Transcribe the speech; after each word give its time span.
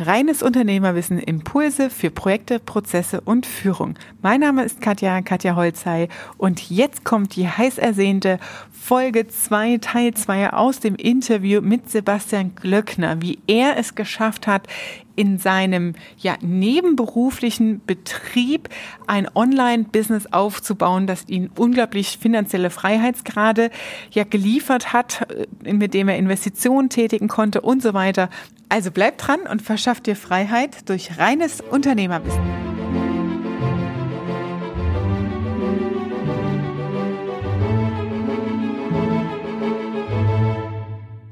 Reines 0.00 0.44
Unternehmerwissen, 0.44 1.18
Impulse 1.18 1.90
für 1.90 2.10
Projekte, 2.10 2.60
Prozesse 2.60 3.20
und 3.20 3.46
Führung. 3.46 3.94
Mein 4.22 4.40
Name 4.40 4.62
ist 4.62 4.80
Katja, 4.80 5.22
Katja 5.22 5.56
Holzei 5.56 6.08
und 6.36 6.70
jetzt 6.70 7.04
kommt 7.04 7.34
die 7.34 7.48
heiß 7.48 7.78
ersehnte 7.78 8.38
Folge 8.70 9.26
2, 9.26 9.78
Teil 9.78 10.14
2 10.14 10.52
aus 10.52 10.78
dem 10.78 10.94
Interview 10.94 11.60
mit 11.60 11.90
Sebastian 11.90 12.54
Glöckner, 12.54 13.20
wie 13.22 13.40
er 13.48 13.76
es 13.76 13.96
geschafft 13.96 14.46
hat, 14.46 14.68
in 15.16 15.38
seinem 15.38 15.94
ja, 16.18 16.36
nebenberuflichen 16.40 17.84
Betrieb 17.84 18.68
ein 19.08 19.26
Online-Business 19.34 20.32
aufzubauen, 20.32 21.08
das 21.08 21.28
ihn 21.28 21.50
unglaublich 21.56 22.18
finanzielle 22.18 22.70
Freiheitsgrade 22.70 23.70
ja 24.12 24.22
geliefert 24.22 24.92
hat, 24.92 25.26
äh, 25.64 25.72
mit 25.72 25.92
dem 25.92 26.08
er 26.08 26.16
Investitionen 26.16 26.88
tätigen 26.88 27.26
konnte 27.26 27.62
und 27.62 27.82
so 27.82 27.94
weiter. 27.94 28.30
Also 28.68 28.90
bleib 28.90 29.18
dran 29.18 29.40
und 29.40 29.62
verschaff 29.62 30.00
dir 30.00 30.16
Freiheit 30.16 30.88
durch 30.88 31.18
reines 31.18 31.60
Unternehmerwissen. 31.60 32.77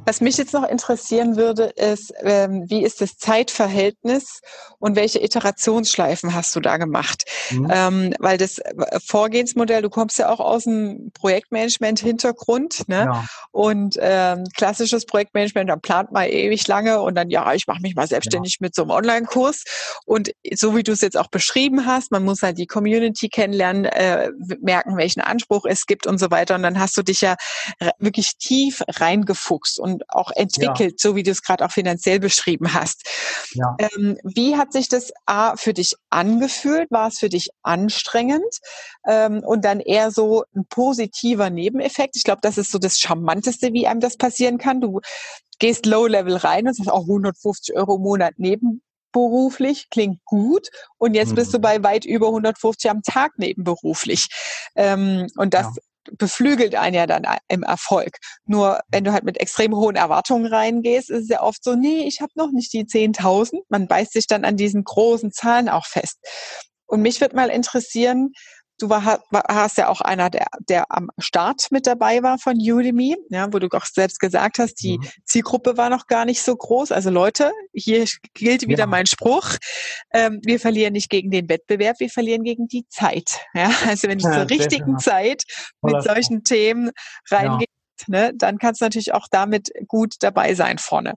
Was 0.06 0.20
mich 0.20 0.36
jetzt 0.36 0.54
noch 0.54 0.62
interessieren 0.62 1.36
würde, 1.36 1.64
ist, 1.64 2.14
ähm, 2.22 2.64
wie 2.68 2.84
ist 2.84 3.00
das 3.00 3.18
Zeitverhältnis 3.18 4.40
und 4.78 4.94
welche 4.94 5.20
Iterationsschleifen 5.20 6.32
hast 6.32 6.54
du 6.54 6.60
da 6.60 6.76
gemacht? 6.76 7.24
Mhm. 7.50 7.68
Ähm, 7.72 8.14
weil 8.20 8.38
das 8.38 8.58
äh, 8.58 8.72
Vorgehensmodell, 9.04 9.82
du 9.82 9.90
kommst 9.90 10.16
ja 10.18 10.28
auch 10.28 10.38
aus 10.38 10.62
dem 10.62 11.10
Projektmanagement-Hintergrund, 11.12 12.88
ne? 12.88 13.08
Ja. 13.12 13.24
Und 13.50 13.96
ähm, 13.98 14.44
klassisches 14.56 15.06
Projektmanagement, 15.06 15.68
da 15.68 15.74
plant 15.74 16.12
man 16.12 16.28
ewig 16.28 16.68
lange 16.68 17.00
und 17.02 17.16
dann, 17.16 17.28
ja, 17.28 17.52
ich 17.54 17.66
mache 17.66 17.80
mich 17.82 17.96
mal 17.96 18.06
selbstständig 18.06 18.58
ja. 18.60 18.66
mit 18.66 18.76
so 18.76 18.82
einem 18.82 18.92
Online-Kurs. 18.92 19.64
Und 20.04 20.30
so 20.54 20.76
wie 20.76 20.84
du 20.84 20.92
es 20.92 21.00
jetzt 21.00 21.16
auch 21.16 21.28
beschrieben 21.28 21.84
hast, 21.84 22.12
man 22.12 22.22
muss 22.22 22.42
halt 22.42 22.58
die 22.58 22.68
Community 22.68 23.28
kennenlernen, 23.28 23.86
äh, 23.86 24.30
merken, 24.60 24.96
welchen 24.96 25.20
Anspruch 25.20 25.64
es 25.64 25.86
gibt 25.86 26.06
und 26.06 26.18
so 26.18 26.30
weiter. 26.30 26.54
Und 26.54 26.62
dann 26.62 26.78
hast 26.78 26.96
du 26.96 27.02
dich 27.02 27.22
ja 27.22 27.34
wirklich 27.98 28.36
tief 28.38 28.82
reingefuchst 28.88 29.80
und 29.80 29.95
auch 30.08 30.30
entwickelt, 30.30 30.92
ja. 30.92 30.96
so 30.98 31.16
wie 31.16 31.22
du 31.22 31.30
es 31.30 31.42
gerade 31.42 31.64
auch 31.64 31.70
finanziell 31.70 32.20
beschrieben 32.20 32.74
hast. 32.74 33.06
Ja. 33.52 33.76
Ähm, 33.78 34.18
wie 34.22 34.56
hat 34.56 34.72
sich 34.72 34.88
das 34.88 35.12
A 35.26 35.56
für 35.56 35.72
dich 35.72 35.94
angefühlt? 36.10 36.90
War 36.90 37.08
es 37.08 37.18
für 37.18 37.28
dich 37.28 37.48
anstrengend? 37.62 38.58
Ähm, 39.06 39.42
und 39.44 39.64
dann 39.64 39.80
eher 39.80 40.10
so 40.10 40.44
ein 40.54 40.66
positiver 40.68 41.50
Nebeneffekt. 41.50 42.16
Ich 42.16 42.24
glaube, 42.24 42.40
das 42.42 42.58
ist 42.58 42.70
so 42.70 42.78
das 42.78 42.98
Charmanteste, 42.98 43.72
wie 43.72 43.86
einem 43.86 44.00
das 44.00 44.16
passieren 44.16 44.58
kann. 44.58 44.80
Du 44.80 45.00
gehst 45.58 45.86
Low-Level 45.86 46.36
rein 46.36 46.66
und 46.66 46.76
sagst 46.76 46.90
auch 46.90 47.02
150 47.02 47.76
Euro 47.76 47.96
im 47.96 48.02
Monat 48.02 48.34
nebenberuflich, 48.36 49.88
klingt 49.90 50.24
gut. 50.24 50.68
Und 50.98 51.14
jetzt 51.14 51.34
bist 51.34 51.54
du 51.54 51.58
mhm. 51.58 51.62
bei 51.62 51.82
weit 51.82 52.04
über 52.04 52.26
150 52.28 52.90
am 52.90 53.02
Tag 53.02 53.38
nebenberuflich. 53.38 54.28
Ähm, 54.74 55.26
und 55.36 55.54
das 55.54 55.66
ja 55.66 55.82
beflügelt 56.12 56.74
einen 56.74 56.94
ja 56.94 57.06
dann 57.06 57.24
im 57.48 57.62
Erfolg. 57.62 58.18
Nur 58.44 58.80
wenn 58.88 59.04
du 59.04 59.12
halt 59.12 59.24
mit 59.24 59.38
extrem 59.40 59.74
hohen 59.74 59.96
Erwartungen 59.96 60.46
reingehst, 60.46 61.10
ist 61.10 61.24
es 61.24 61.28
ja 61.28 61.42
oft 61.42 61.62
so, 61.62 61.74
nee, 61.74 62.06
ich 62.06 62.20
habe 62.20 62.32
noch 62.34 62.50
nicht 62.52 62.72
die 62.72 62.84
10.000. 62.84 63.60
Man 63.68 63.86
beißt 63.86 64.12
sich 64.12 64.26
dann 64.26 64.44
an 64.44 64.56
diesen 64.56 64.84
großen 64.84 65.32
Zahlen 65.32 65.68
auch 65.68 65.86
fest. 65.86 66.18
Und 66.86 67.02
mich 67.02 67.20
wird 67.20 67.34
mal 67.34 67.50
interessieren, 67.50 68.32
Du 68.78 68.88
war, 68.88 69.22
warst 69.30 69.78
ja 69.78 69.88
auch 69.88 70.00
einer, 70.00 70.30
der, 70.30 70.46
der 70.68 70.84
am 70.90 71.08
Start 71.18 71.68
mit 71.70 71.86
dabei 71.86 72.22
war 72.22 72.38
von 72.38 72.56
Udemy, 72.56 73.16
ja, 73.30 73.52
wo 73.52 73.58
du 73.58 73.68
auch 73.72 73.86
selbst 73.86 74.20
gesagt 74.20 74.58
hast, 74.58 74.82
die 74.82 74.98
mhm. 74.98 75.08
Zielgruppe 75.24 75.76
war 75.76 75.90
noch 75.90 76.06
gar 76.06 76.24
nicht 76.24 76.42
so 76.42 76.54
groß. 76.54 76.92
Also 76.92 77.10
Leute, 77.10 77.52
hier 77.72 78.04
gilt 78.34 78.68
wieder 78.68 78.80
ja. 78.80 78.86
mein 78.86 79.06
Spruch. 79.06 79.56
Ähm, 80.12 80.40
wir 80.44 80.60
verlieren 80.60 80.92
nicht 80.92 81.10
gegen 81.10 81.30
den 81.30 81.48
Wettbewerb, 81.48 82.00
wir 82.00 82.10
verlieren 82.10 82.42
gegen 82.42 82.68
die 82.68 82.86
Zeit. 82.88 83.40
Ja, 83.54 83.70
also 83.86 84.08
wenn 84.08 84.18
ich 84.18 84.24
ja, 84.24 84.32
zur 84.32 84.50
richtigen 84.50 84.98
Zeit 84.98 85.44
mit 85.82 86.02
solchen 86.02 86.44
Themen 86.44 86.90
reingehe, 88.08 88.28
ne, 88.28 88.32
dann 88.34 88.58
kannst 88.58 88.80
du 88.80 88.84
natürlich 88.84 89.14
auch 89.14 89.26
damit 89.30 89.70
gut 89.88 90.14
dabei 90.20 90.54
sein 90.54 90.78
vorne. 90.78 91.14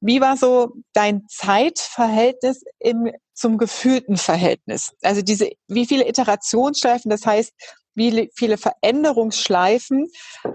Wie 0.00 0.20
war 0.20 0.36
so 0.36 0.72
dein 0.92 1.22
Zeitverhältnis 1.28 2.62
im, 2.78 3.10
zum 3.34 3.58
gefühlten 3.58 4.16
Verhältnis? 4.16 4.92
Also 5.02 5.22
diese, 5.22 5.50
wie 5.68 5.86
viele 5.86 6.08
Iterationsschleifen, 6.08 7.10
das 7.10 7.26
heißt, 7.26 7.52
wie 7.94 8.30
viele 8.34 8.56
Veränderungsschleifen 8.56 10.08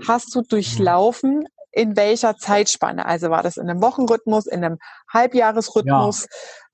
hast 0.08 0.34
du 0.34 0.42
durchlaufen 0.42 1.46
in 1.72 1.96
welcher 1.96 2.36
Zeitspanne? 2.38 3.06
Also 3.06 3.30
war 3.30 3.44
das 3.44 3.58
in 3.58 3.70
einem 3.70 3.82
Wochenrhythmus, 3.82 4.48
in 4.48 4.64
einem 4.64 4.80
Halbjahresrhythmus? 5.14 6.22
Ja. 6.24 6.28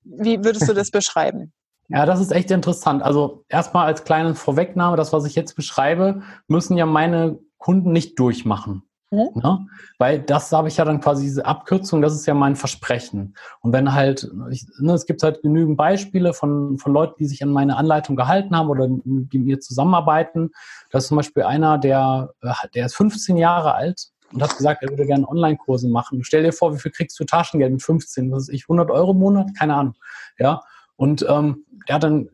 Wie 0.04 0.44
würdest 0.44 0.68
du 0.68 0.72
das 0.72 0.90
beschreiben? 0.90 1.52
Ja, 1.88 2.06
das 2.06 2.20
ist 2.20 2.32
echt 2.32 2.50
interessant. 2.50 3.02
Also 3.02 3.44
erstmal 3.48 3.86
als 3.86 4.04
kleine 4.04 4.34
Vorwegnahme, 4.34 4.96
das, 4.96 5.12
was 5.12 5.26
ich 5.26 5.34
jetzt 5.34 5.54
beschreibe, 5.54 6.22
müssen 6.48 6.78
ja 6.78 6.86
meine 6.86 7.38
Kunden 7.58 7.92
nicht 7.92 8.18
durchmachen. 8.18 8.82
Mhm. 9.14 9.40
Ne? 9.42 9.66
Weil 9.98 10.20
das 10.20 10.52
habe 10.52 10.68
ich 10.68 10.76
ja 10.76 10.84
dann 10.84 11.00
quasi 11.00 11.24
diese 11.24 11.46
Abkürzung, 11.46 12.02
das 12.02 12.14
ist 12.14 12.26
ja 12.26 12.34
mein 12.34 12.56
Versprechen. 12.56 13.34
Und 13.60 13.72
wenn 13.72 13.92
halt, 13.92 14.30
ich, 14.50 14.66
ne, 14.78 14.92
es 14.92 15.06
gibt 15.06 15.22
halt 15.22 15.42
genügend 15.42 15.76
Beispiele 15.76 16.32
von, 16.34 16.78
von 16.78 16.92
Leuten, 16.92 17.14
die 17.18 17.26
sich 17.26 17.42
an 17.42 17.50
meine 17.50 17.76
Anleitung 17.76 18.16
gehalten 18.16 18.56
haben 18.56 18.68
oder 18.68 18.88
die 18.88 19.38
mit 19.38 19.46
mir 19.46 19.60
zusammenarbeiten. 19.60 20.50
Da 20.90 20.98
ist 20.98 21.08
zum 21.08 21.16
Beispiel 21.16 21.44
einer, 21.44 21.78
der, 21.78 22.30
äh, 22.42 22.52
der 22.74 22.86
ist 22.86 22.96
15 22.96 23.36
Jahre 23.36 23.74
alt 23.74 24.08
und 24.32 24.42
hat 24.42 24.56
gesagt, 24.56 24.82
er 24.82 24.90
würde 24.90 25.06
gerne 25.06 25.28
Online-Kurse 25.28 25.88
machen. 25.88 26.24
Stell 26.24 26.42
dir 26.42 26.52
vor, 26.52 26.74
wie 26.74 26.78
viel 26.78 26.90
kriegst 26.90 27.18
du 27.18 27.24
Taschengeld 27.24 27.72
mit 27.72 27.82
15? 27.82 28.32
Was 28.32 28.48
ist 28.48 28.54
ich, 28.54 28.64
100 28.64 28.90
Euro 28.90 29.12
im 29.12 29.18
Monat? 29.18 29.48
Keine 29.58 29.74
Ahnung. 29.74 29.94
Ja. 30.38 30.62
Und 30.96 31.24
ähm, 31.28 31.64
der 31.88 31.96
hat 31.96 32.04
dann 32.04 32.28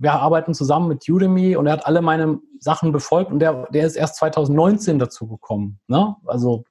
wir 0.00 0.14
arbeiten 0.14 0.54
zusammen 0.54 0.88
mit 0.88 1.08
Udemy 1.08 1.56
und 1.56 1.66
er 1.66 1.74
hat 1.74 1.86
alle 1.86 2.00
meine 2.00 2.40
Sachen 2.58 2.90
befolgt 2.90 3.30
und 3.30 3.38
der, 3.38 3.68
der 3.70 3.86
ist 3.86 3.96
erst 3.96 4.16
2019 4.16 4.98
dazu 4.98 5.28
gekommen. 5.28 5.78
Ne? 5.88 6.16
Also, 6.24 6.64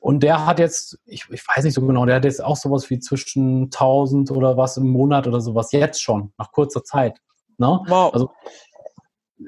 und 0.00 0.22
der 0.22 0.46
hat 0.46 0.58
jetzt, 0.58 0.98
ich, 1.06 1.26
ich 1.30 1.42
weiß 1.46 1.64
nicht 1.64 1.74
so 1.74 1.80
genau, 1.86 2.04
der 2.06 2.16
hat 2.16 2.24
jetzt 2.24 2.42
auch 2.42 2.56
sowas 2.56 2.90
wie 2.90 2.98
zwischen 2.98 3.64
1000 3.64 4.32
oder 4.32 4.56
was 4.56 4.76
im 4.76 4.88
Monat 4.88 5.28
oder 5.28 5.40
sowas 5.40 5.70
jetzt 5.70 6.02
schon, 6.02 6.32
nach 6.38 6.50
kurzer 6.50 6.82
Zeit. 6.82 7.20
Ne? 7.56 7.80
Wow. 7.86 8.12
Also, 8.12 8.30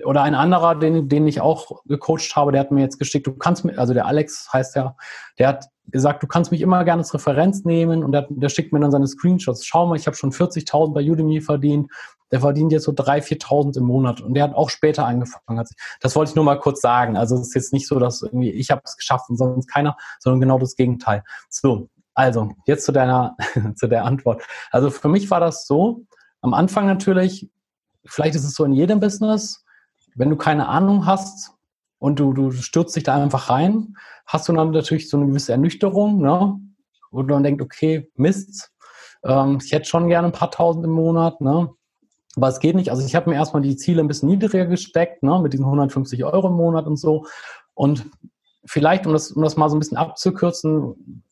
oder 0.04 0.22
ein 0.22 0.34
anderer, 0.34 0.76
den, 0.76 1.08
den 1.08 1.26
ich 1.26 1.40
auch 1.40 1.82
gecoacht 1.86 2.36
habe, 2.36 2.52
der 2.52 2.60
hat 2.60 2.70
mir 2.70 2.82
jetzt 2.82 2.98
geschickt, 2.98 3.26
du 3.26 3.32
kannst 3.32 3.64
mir, 3.64 3.78
also 3.78 3.94
der 3.94 4.06
Alex 4.06 4.48
heißt 4.52 4.76
ja, 4.76 4.94
der 5.38 5.48
hat 5.48 5.66
gesagt, 5.86 6.22
du 6.22 6.26
kannst 6.26 6.52
mich 6.52 6.60
immer 6.60 6.84
gerne 6.84 7.00
als 7.00 7.14
Referenz 7.14 7.64
nehmen 7.64 8.04
und 8.04 8.12
der, 8.12 8.26
der 8.28 8.48
schickt 8.48 8.72
mir 8.72 8.80
dann 8.80 8.90
seine 8.90 9.06
Screenshots. 9.06 9.64
Schau 9.64 9.86
mal, 9.86 9.96
ich 9.96 10.06
habe 10.06 10.16
schon 10.16 10.30
40.000 10.30 10.92
bei 10.92 11.02
Udemy 11.02 11.40
verdient. 11.40 11.90
Der 12.30 12.40
verdient 12.40 12.72
jetzt 12.72 12.84
so 12.84 12.92
3.000, 12.92 13.40
4.000 13.40 13.78
im 13.78 13.84
Monat 13.84 14.20
und 14.20 14.34
der 14.34 14.44
hat 14.44 14.54
auch 14.54 14.70
später 14.70 15.06
angefangen. 15.06 15.64
Das 16.00 16.16
wollte 16.16 16.30
ich 16.30 16.36
nur 16.36 16.44
mal 16.44 16.58
kurz 16.58 16.80
sagen. 16.80 17.16
Also 17.16 17.36
es 17.36 17.48
ist 17.48 17.54
jetzt 17.54 17.72
nicht 17.72 17.86
so, 17.86 17.98
dass 17.98 18.22
irgendwie 18.22 18.50
ich 18.50 18.70
habe 18.70 18.82
es 18.84 18.96
geschafft 18.96 19.30
und 19.30 19.36
sonst 19.36 19.66
keiner, 19.66 19.96
sondern 20.20 20.40
genau 20.40 20.58
das 20.58 20.76
Gegenteil. 20.76 21.24
So, 21.48 21.88
also 22.14 22.50
jetzt 22.66 22.84
zu 22.84 22.92
deiner, 22.92 23.36
zu 23.76 23.86
der 23.86 24.04
Antwort. 24.04 24.42
Also 24.70 24.90
für 24.90 25.08
mich 25.08 25.30
war 25.30 25.40
das 25.40 25.66
so, 25.66 26.04
am 26.40 26.54
Anfang 26.54 26.86
natürlich, 26.86 27.50
vielleicht 28.04 28.34
ist 28.34 28.44
es 28.44 28.54
so 28.54 28.64
in 28.64 28.72
jedem 28.72 29.00
Business, 29.00 29.64
wenn 30.14 30.30
du 30.30 30.36
keine 30.36 30.68
Ahnung 30.68 31.06
hast 31.06 31.52
und 31.98 32.18
du, 32.18 32.32
du 32.32 32.52
stürzt 32.52 32.96
dich 32.96 33.04
da 33.04 33.16
einfach 33.16 33.50
rein, 33.50 33.96
hast 34.26 34.48
du 34.48 34.52
dann 34.52 34.70
natürlich 34.70 35.08
so 35.08 35.16
eine 35.16 35.26
gewisse 35.26 35.52
Ernüchterung, 35.52 36.20
ne? 36.20 36.58
wo 37.10 37.22
du 37.22 37.28
dann 37.28 37.42
denkst, 37.42 37.62
okay, 37.62 38.10
Mist, 38.16 38.72
ähm, 39.24 39.58
ich 39.62 39.72
hätte 39.72 39.88
schon 39.88 40.08
gerne 40.08 40.28
ein 40.28 40.32
paar 40.32 40.50
tausend 40.50 40.84
im 40.84 40.92
Monat, 40.92 41.40
ne? 41.40 41.70
Aber 42.36 42.48
es 42.48 42.60
geht 42.60 42.76
nicht. 42.76 42.90
Also 42.90 43.04
ich 43.04 43.14
habe 43.14 43.30
mir 43.30 43.36
erstmal 43.36 43.62
die 43.62 43.76
Ziele 43.76 44.02
ein 44.02 44.08
bisschen 44.08 44.28
niedriger 44.28 44.66
gesteckt, 44.66 45.22
ne? 45.22 45.38
mit 45.40 45.52
diesen 45.52 45.64
150 45.64 46.24
Euro 46.24 46.48
im 46.48 46.54
Monat 46.54 46.86
und 46.86 46.96
so. 46.96 47.26
Und 47.74 48.06
vielleicht, 48.64 49.06
um 49.06 49.12
das, 49.12 49.32
um 49.32 49.42
das 49.42 49.56
mal 49.56 49.68
so 49.68 49.76
ein 49.76 49.80
bisschen 49.80 49.96
abzukürzen, 49.96 51.24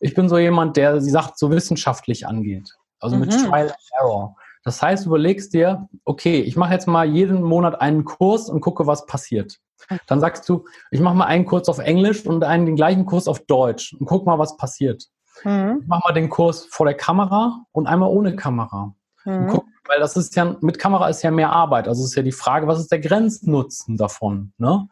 ich 0.00 0.14
bin 0.14 0.28
so 0.28 0.38
jemand, 0.38 0.76
der 0.76 0.98
die 0.98 1.10
Sache 1.10 1.32
so 1.36 1.50
wissenschaftlich 1.50 2.26
angeht. 2.26 2.74
Also 3.00 3.16
mit 3.16 3.30
mhm. 3.30 3.46
Trial 3.46 3.68
and 3.68 3.76
Error. 4.00 4.36
Das 4.64 4.80
heißt, 4.80 5.04
du 5.04 5.10
überlegst 5.10 5.52
dir, 5.52 5.88
okay, 6.04 6.40
ich 6.40 6.56
mache 6.56 6.72
jetzt 6.72 6.88
mal 6.88 7.06
jeden 7.06 7.42
Monat 7.42 7.80
einen 7.80 8.04
Kurs 8.04 8.48
und 8.48 8.60
gucke, 8.60 8.86
was 8.86 9.06
passiert. 9.06 9.60
Dann 10.06 10.20
sagst 10.20 10.48
du, 10.48 10.64
ich 10.90 11.00
mache 11.00 11.14
mal 11.14 11.26
einen 11.26 11.44
Kurs 11.44 11.68
auf 11.68 11.78
Englisch 11.78 12.24
und 12.24 12.42
einen 12.42 12.64
den 12.64 12.76
gleichen 12.76 13.04
Kurs 13.04 13.28
auf 13.28 13.40
Deutsch 13.40 13.94
und 13.98 14.06
guck 14.06 14.24
mal, 14.24 14.38
was 14.38 14.56
passiert. 14.56 15.06
Mhm. 15.44 15.80
Ich 15.82 15.88
mache 15.88 16.02
mal 16.08 16.14
den 16.14 16.30
Kurs 16.30 16.66
vor 16.70 16.86
der 16.86 16.96
Kamera 16.96 17.64
und 17.72 17.86
einmal 17.86 18.08
ohne 18.08 18.34
Kamera. 18.36 18.94
Mhm. 19.24 19.48
Guck, 19.48 19.64
weil 19.86 20.00
das 20.00 20.16
ist 20.16 20.34
ja, 20.36 20.56
mit 20.60 20.78
Kamera 20.78 21.08
ist 21.08 21.22
ja 21.22 21.30
mehr 21.30 21.50
Arbeit. 21.50 21.88
Also 21.88 22.04
ist 22.04 22.14
ja 22.14 22.22
die 22.22 22.32
Frage, 22.32 22.66
was 22.66 22.80
ist 22.80 22.90
der 22.90 23.00
Grenznutzen 23.00 23.96
davon? 23.96 24.52
Ne? 24.58 24.88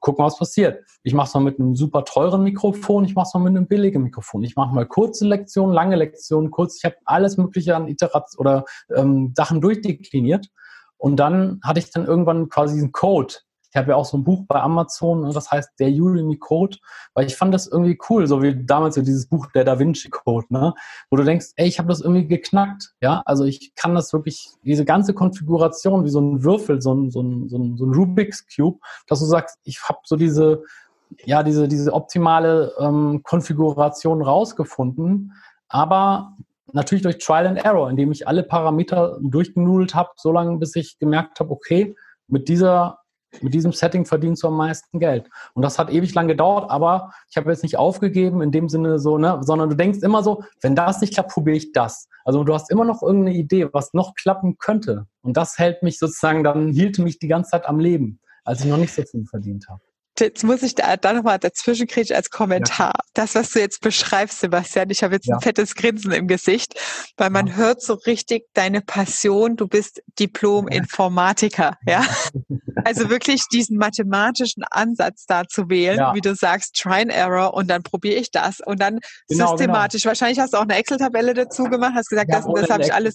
guck 0.00 0.18
mal, 0.18 0.26
was 0.26 0.38
passiert. 0.38 0.84
Ich 1.02 1.14
mache 1.14 1.28
es 1.28 1.34
mal 1.34 1.40
mit 1.40 1.58
einem 1.58 1.74
super 1.74 2.04
teuren 2.04 2.42
Mikrofon, 2.42 3.04
ich 3.04 3.14
mache 3.14 3.26
es 3.26 3.34
mal 3.34 3.40
mit 3.40 3.56
einem 3.56 3.66
billigen 3.66 4.02
Mikrofon. 4.02 4.42
Ich 4.42 4.56
mache 4.56 4.74
mal 4.74 4.86
kurze 4.86 5.26
Lektionen, 5.26 5.74
lange 5.74 5.96
Lektionen, 5.96 6.50
kurz. 6.50 6.76
Ich 6.76 6.84
habe 6.84 6.96
alles 7.04 7.36
Mögliche 7.36 7.76
an 7.76 7.88
Iteration 7.88 8.40
oder 8.40 8.64
ähm, 8.94 9.32
Sachen 9.36 9.60
durchdekliniert. 9.60 10.48
Und 10.96 11.16
dann 11.16 11.60
hatte 11.62 11.80
ich 11.80 11.90
dann 11.90 12.06
irgendwann 12.06 12.48
quasi 12.48 12.74
diesen 12.74 12.92
Code, 12.92 13.34
Ich 13.74 13.76
habe 13.76 13.90
ja 13.90 13.96
auch 13.96 14.04
so 14.04 14.16
ein 14.16 14.22
Buch 14.22 14.44
bei 14.46 14.60
Amazon, 14.60 15.22
ne, 15.22 15.32
das 15.32 15.50
heißt 15.50 15.80
der 15.80 15.88
Udemy 15.88 16.38
Code, 16.38 16.76
weil 17.12 17.26
ich 17.26 17.34
fand 17.34 17.52
das 17.52 17.66
irgendwie 17.66 17.98
cool, 18.08 18.24
so 18.28 18.40
wie 18.40 18.64
damals 18.64 18.94
so 18.94 19.02
dieses 19.02 19.26
Buch 19.26 19.48
der 19.52 19.64
Da 19.64 19.80
Vinci 19.80 20.10
Code, 20.10 20.46
ne? 20.48 20.74
wo 21.10 21.16
du 21.16 21.24
denkst, 21.24 21.46
ey, 21.56 21.66
ich 21.66 21.80
habe 21.80 21.88
das 21.88 22.00
irgendwie 22.00 22.28
geknackt, 22.28 22.94
ja, 23.00 23.24
also 23.26 23.42
ich 23.44 23.74
kann 23.74 23.96
das 23.96 24.12
wirklich, 24.12 24.48
diese 24.62 24.84
ganze 24.84 25.12
Konfiguration 25.12 26.04
wie 26.04 26.08
so 26.08 26.20
ein 26.20 26.44
Würfel, 26.44 26.80
so 26.80 26.94
ein, 26.94 27.10
so 27.10 27.20
ein, 27.20 27.48
so 27.48 27.58
ein, 27.58 27.76
so 27.76 27.84
ein 27.86 27.92
Rubik's 27.92 28.46
Cube, 28.46 28.78
dass 29.08 29.18
du 29.18 29.26
sagst, 29.26 29.58
ich 29.64 29.80
habe 29.88 29.98
so 30.04 30.14
diese, 30.14 30.62
ja, 31.24 31.42
diese, 31.42 31.66
diese 31.66 31.92
optimale 31.92 32.72
ähm, 32.78 33.22
Konfiguration 33.24 34.22
rausgefunden, 34.22 35.32
aber 35.66 36.36
natürlich 36.72 37.02
durch 37.02 37.18
Trial 37.18 37.48
and 37.48 37.64
Error, 37.64 37.90
indem 37.90 38.12
ich 38.12 38.28
alle 38.28 38.44
Parameter 38.44 39.18
durchgenudelt 39.20 39.96
habe, 39.96 40.10
so 40.14 40.30
lange, 40.30 40.58
bis 40.58 40.76
ich 40.76 40.96
gemerkt 41.00 41.40
habe, 41.40 41.50
okay, 41.50 41.96
mit 42.28 42.48
dieser 42.48 43.00
mit 43.42 43.54
diesem 43.54 43.72
Setting 43.72 44.04
verdienst 44.06 44.42
du 44.42 44.48
am 44.48 44.56
meisten 44.56 44.98
Geld. 44.98 45.28
Und 45.54 45.62
das 45.62 45.78
hat 45.78 45.90
ewig 45.90 46.14
lang 46.14 46.28
gedauert, 46.28 46.70
aber 46.70 47.12
ich 47.28 47.36
habe 47.36 47.50
jetzt 47.50 47.62
nicht 47.62 47.76
aufgegeben 47.76 48.42
in 48.42 48.52
dem 48.52 48.68
Sinne 48.68 48.98
so, 48.98 49.18
ne, 49.18 49.38
sondern 49.42 49.70
du 49.70 49.76
denkst 49.76 50.00
immer 50.02 50.22
so, 50.22 50.42
wenn 50.60 50.74
das 50.74 51.00
nicht 51.00 51.14
klappt, 51.14 51.32
probiere 51.32 51.56
ich 51.56 51.72
das. 51.72 52.08
Also 52.24 52.42
du 52.44 52.54
hast 52.54 52.70
immer 52.70 52.84
noch 52.84 53.02
irgendeine 53.02 53.36
Idee, 53.36 53.68
was 53.72 53.92
noch 53.92 54.14
klappen 54.14 54.58
könnte. 54.58 55.06
Und 55.22 55.36
das 55.36 55.58
hält 55.58 55.82
mich 55.82 55.98
sozusagen, 55.98 56.42
dann 56.42 56.72
hielt 56.72 56.98
mich 56.98 57.18
die 57.18 57.28
ganze 57.28 57.50
Zeit 57.50 57.66
am 57.66 57.78
Leben, 57.78 58.18
als 58.44 58.60
ich 58.60 58.66
noch 58.66 58.78
nicht 58.78 58.94
so 58.94 59.02
viel 59.02 59.24
verdient 59.26 59.68
habe. 59.68 59.80
Jetzt 60.18 60.44
muss 60.44 60.62
ich 60.62 60.74
da, 60.74 60.96
da 60.96 61.12
nochmal 61.12 61.38
dazwischen 61.38 61.86
kriechen 61.86 62.14
als 62.14 62.30
Kommentar. 62.30 62.92
Ja. 62.94 63.04
Das, 63.14 63.34
was 63.34 63.50
du 63.50 63.58
jetzt 63.58 63.80
beschreibst, 63.80 64.40
Sebastian, 64.40 64.90
ich 64.90 65.02
habe 65.02 65.14
jetzt 65.14 65.26
ja. 65.26 65.36
ein 65.36 65.40
fettes 65.40 65.74
Grinsen 65.74 66.12
im 66.12 66.28
Gesicht, 66.28 66.74
weil 67.16 67.30
man 67.30 67.48
ja. 67.48 67.54
hört 67.54 67.82
so 67.82 67.94
richtig 67.94 68.44
deine 68.54 68.80
Passion. 68.80 69.56
Du 69.56 69.66
bist 69.66 70.02
Diplom-Informatiker, 70.18 71.76
ja. 71.86 72.04
Also 72.86 73.08
wirklich 73.08 73.44
diesen 73.50 73.78
mathematischen 73.78 74.62
Ansatz 74.70 75.24
da 75.26 75.46
zu 75.46 75.70
wählen, 75.70 75.98
wie 76.12 76.20
du 76.20 76.34
sagst, 76.34 76.74
Try 76.74 77.02
and 77.02 77.12
Error 77.12 77.54
und 77.54 77.68
dann 77.68 77.82
probiere 77.82 78.16
ich 78.16 78.30
das 78.30 78.60
und 78.60 78.80
dann 78.80 78.98
genau, 79.28 79.46
genau. 79.46 79.50
systematisch. 79.56 80.02
Genau. 80.02 80.10
Wahrscheinlich 80.10 80.38
hast 80.38 80.52
du 80.52 80.58
auch 80.58 80.62
eine 80.62 80.74
Excel-Tabelle 80.74 81.32
dazu 81.32 81.64
gemacht, 81.64 81.92
hast 81.94 82.10
gesagt, 82.10 82.30
das 82.32 82.44
und 82.44 82.58
das 82.58 82.68
habe 82.68 82.82
ich 82.82 82.92
alles. 82.92 83.14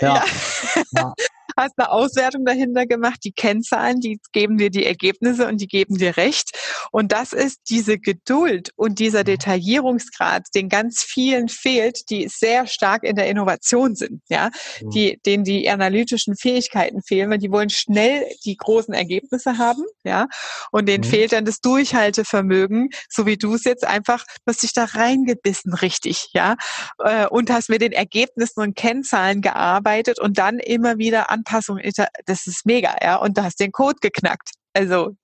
Ja. 0.00 0.24
hast 1.56 1.74
eine 1.78 1.90
Auswertung 1.90 2.44
dahinter 2.44 2.86
gemacht, 2.86 3.20
die 3.24 3.32
Kennzahlen, 3.32 4.00
die 4.00 4.20
geben 4.32 4.58
dir 4.58 4.70
die 4.70 4.84
Ergebnisse 4.84 5.46
und 5.46 5.60
die 5.60 5.66
geben 5.66 5.96
dir 5.96 6.16
recht. 6.16 6.50
Und 6.92 7.12
das 7.12 7.32
ist 7.32 7.60
diese 7.70 7.98
Geduld 7.98 8.70
und 8.76 8.98
dieser 8.98 9.20
mhm. 9.20 9.26
Detaillierungsgrad, 9.26 10.46
den 10.54 10.68
ganz 10.68 11.02
vielen 11.02 11.48
fehlt, 11.48 12.10
die 12.10 12.28
sehr 12.28 12.66
stark 12.66 13.04
in 13.04 13.16
der 13.16 13.28
Innovation 13.28 13.94
sind, 13.94 14.22
ja, 14.28 14.50
mhm. 14.82 14.90
die, 14.90 15.20
denen 15.24 15.44
die 15.44 15.68
analytischen 15.70 16.36
Fähigkeiten 16.36 17.02
fehlen, 17.02 17.30
weil 17.30 17.38
die 17.38 17.50
wollen 17.50 17.70
schnell 17.70 18.26
die 18.44 18.56
großen 18.56 18.94
Ergebnisse 18.94 19.58
haben, 19.58 19.84
ja, 20.04 20.26
und 20.70 20.88
denen 20.88 21.04
mhm. 21.04 21.10
fehlt 21.10 21.32
dann 21.32 21.44
das 21.44 21.60
Durchhaltevermögen, 21.60 22.90
so 23.08 23.26
wie 23.26 23.36
du 23.36 23.54
es 23.54 23.64
jetzt 23.64 23.86
einfach, 23.86 24.24
du 24.24 24.52
hast 24.52 24.62
dich 24.62 24.72
da 24.72 24.84
reingebissen, 24.84 25.72
richtig, 25.72 26.28
ja, 26.32 26.56
äh, 26.98 27.26
und 27.26 27.50
hast 27.50 27.70
mit 27.70 27.80
den 27.80 27.92
Ergebnissen 27.92 28.60
und 28.60 28.76
Kennzahlen 28.76 29.40
gearbeitet 29.40 30.20
und 30.20 30.38
dann 30.38 30.58
immer 30.58 30.98
wieder 30.98 31.30
an 31.30 31.44
Anpassung, 31.46 31.80
das 32.26 32.46
ist 32.46 32.66
mega, 32.66 32.96
ja. 33.02 33.16
Und 33.16 33.36
du 33.38 33.42
hast 33.42 33.60
den 33.60 33.72
Code 33.72 33.96
geknackt. 34.00 34.50
Also 34.74 35.16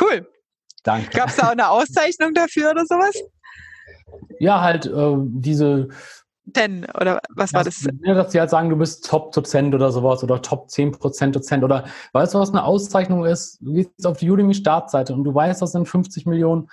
cool. 0.00 0.28
Danke. 0.82 1.16
Gab 1.16 1.28
es 1.28 1.36
da 1.36 1.48
auch 1.48 1.52
eine 1.52 1.68
Auszeichnung 1.68 2.34
dafür 2.34 2.70
oder 2.70 2.84
sowas? 2.86 3.14
Ja, 4.38 4.60
halt 4.60 4.86
äh, 4.86 5.14
diese. 5.16 5.88
Ten 6.52 6.84
oder 7.00 7.20
was 7.36 7.52
war 7.52 7.62
das? 7.62 7.86
Ja, 8.02 8.14
dass 8.14 8.32
sie 8.32 8.40
halt 8.40 8.50
sagen, 8.50 8.68
du 8.68 8.76
bist 8.76 9.06
Top-Dozent 9.06 9.76
oder 9.76 9.92
sowas 9.92 10.24
oder 10.24 10.42
Top 10.42 10.66
10% 10.66 11.30
Dozent 11.30 11.62
oder 11.62 11.84
weißt 12.12 12.34
du, 12.34 12.40
was 12.40 12.50
eine 12.50 12.64
Auszeichnung 12.64 13.24
ist? 13.24 13.58
Du 13.60 13.74
gehst 13.74 14.04
auf 14.04 14.18
die 14.18 14.28
Udemy-Startseite 14.28 15.14
und 15.14 15.22
du 15.22 15.32
weißt, 15.32 15.62
das 15.62 15.70
sind 15.70 15.88
50 15.88 16.26
Millionen. 16.26 16.68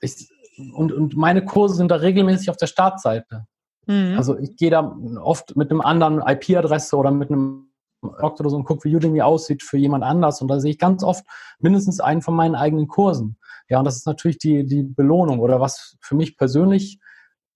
Ich, 0.00 0.28
und, 0.74 0.92
und 0.92 1.16
meine 1.16 1.42
Kurse 1.42 1.74
sind 1.74 1.90
da 1.90 1.96
regelmäßig 1.96 2.50
auf 2.50 2.58
der 2.58 2.66
Startseite. 2.66 3.46
Mhm. 3.86 4.14
Also 4.18 4.38
ich 4.38 4.56
gehe 4.56 4.70
da 4.70 4.94
oft 5.22 5.56
mit 5.56 5.70
einem 5.70 5.80
anderen 5.80 6.20
IP-Adresse 6.20 6.94
oder 6.94 7.10
mit 7.10 7.30
einem 7.30 7.70
oder 8.04 8.50
so 8.50 8.56
und 8.56 8.64
gucke, 8.64 8.84
wie 8.84 8.96
Udemy 8.96 9.22
aussieht 9.22 9.62
für 9.62 9.78
jemand 9.78 10.04
anders. 10.04 10.40
Und 10.42 10.48
da 10.48 10.60
sehe 10.60 10.72
ich 10.72 10.78
ganz 10.78 11.02
oft 11.02 11.24
mindestens 11.58 12.00
einen 12.00 12.22
von 12.22 12.34
meinen 12.34 12.54
eigenen 12.54 12.88
Kursen. 12.88 13.36
Ja, 13.68 13.78
und 13.78 13.84
das 13.84 13.96
ist 13.96 14.06
natürlich 14.06 14.38
die, 14.38 14.66
die 14.66 14.82
Belohnung. 14.82 15.40
Oder 15.40 15.60
was 15.60 15.96
für 16.00 16.14
mich 16.14 16.36
persönlich 16.36 16.98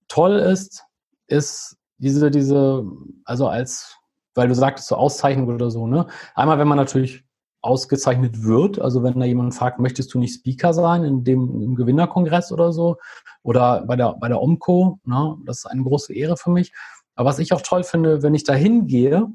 toll 0.07 0.35
ist, 0.35 0.83
ist 1.27 1.77
diese, 1.97 2.31
diese, 2.31 2.83
also 3.25 3.47
als, 3.47 3.97
weil 4.33 4.47
du 4.47 4.55
sagtest, 4.55 4.87
so 4.87 4.95
Auszeichnung 4.95 5.47
oder 5.47 5.69
so, 5.69 5.87
ne? 5.87 6.07
Einmal, 6.33 6.59
wenn 6.59 6.67
man 6.67 6.77
natürlich 6.77 7.23
ausgezeichnet 7.61 8.43
wird, 8.43 8.79
also 8.79 9.03
wenn 9.03 9.19
da 9.19 9.25
jemand 9.25 9.53
fragt, 9.53 9.79
möchtest 9.79 10.13
du 10.13 10.19
nicht 10.19 10.33
Speaker 10.33 10.73
sein 10.73 11.03
in 11.03 11.23
dem 11.25 11.61
im 11.61 11.75
Gewinnerkongress 11.75 12.53
oder 12.53 12.71
so 12.71 12.97
oder 13.43 13.83
bei 13.85 13.97
der 13.97 14.13
bei 14.13 14.29
der 14.29 14.41
Omco, 14.41 14.99
ne? 15.03 15.35
Das 15.45 15.59
ist 15.59 15.65
eine 15.65 15.83
große 15.83 16.13
Ehre 16.13 16.37
für 16.37 16.51
mich. 16.51 16.71
Aber 17.15 17.29
was 17.29 17.39
ich 17.39 17.51
auch 17.51 17.61
toll 17.61 17.83
finde, 17.83 18.23
wenn 18.23 18.33
ich 18.33 18.45
da 18.45 18.53
hingehe 18.53 19.27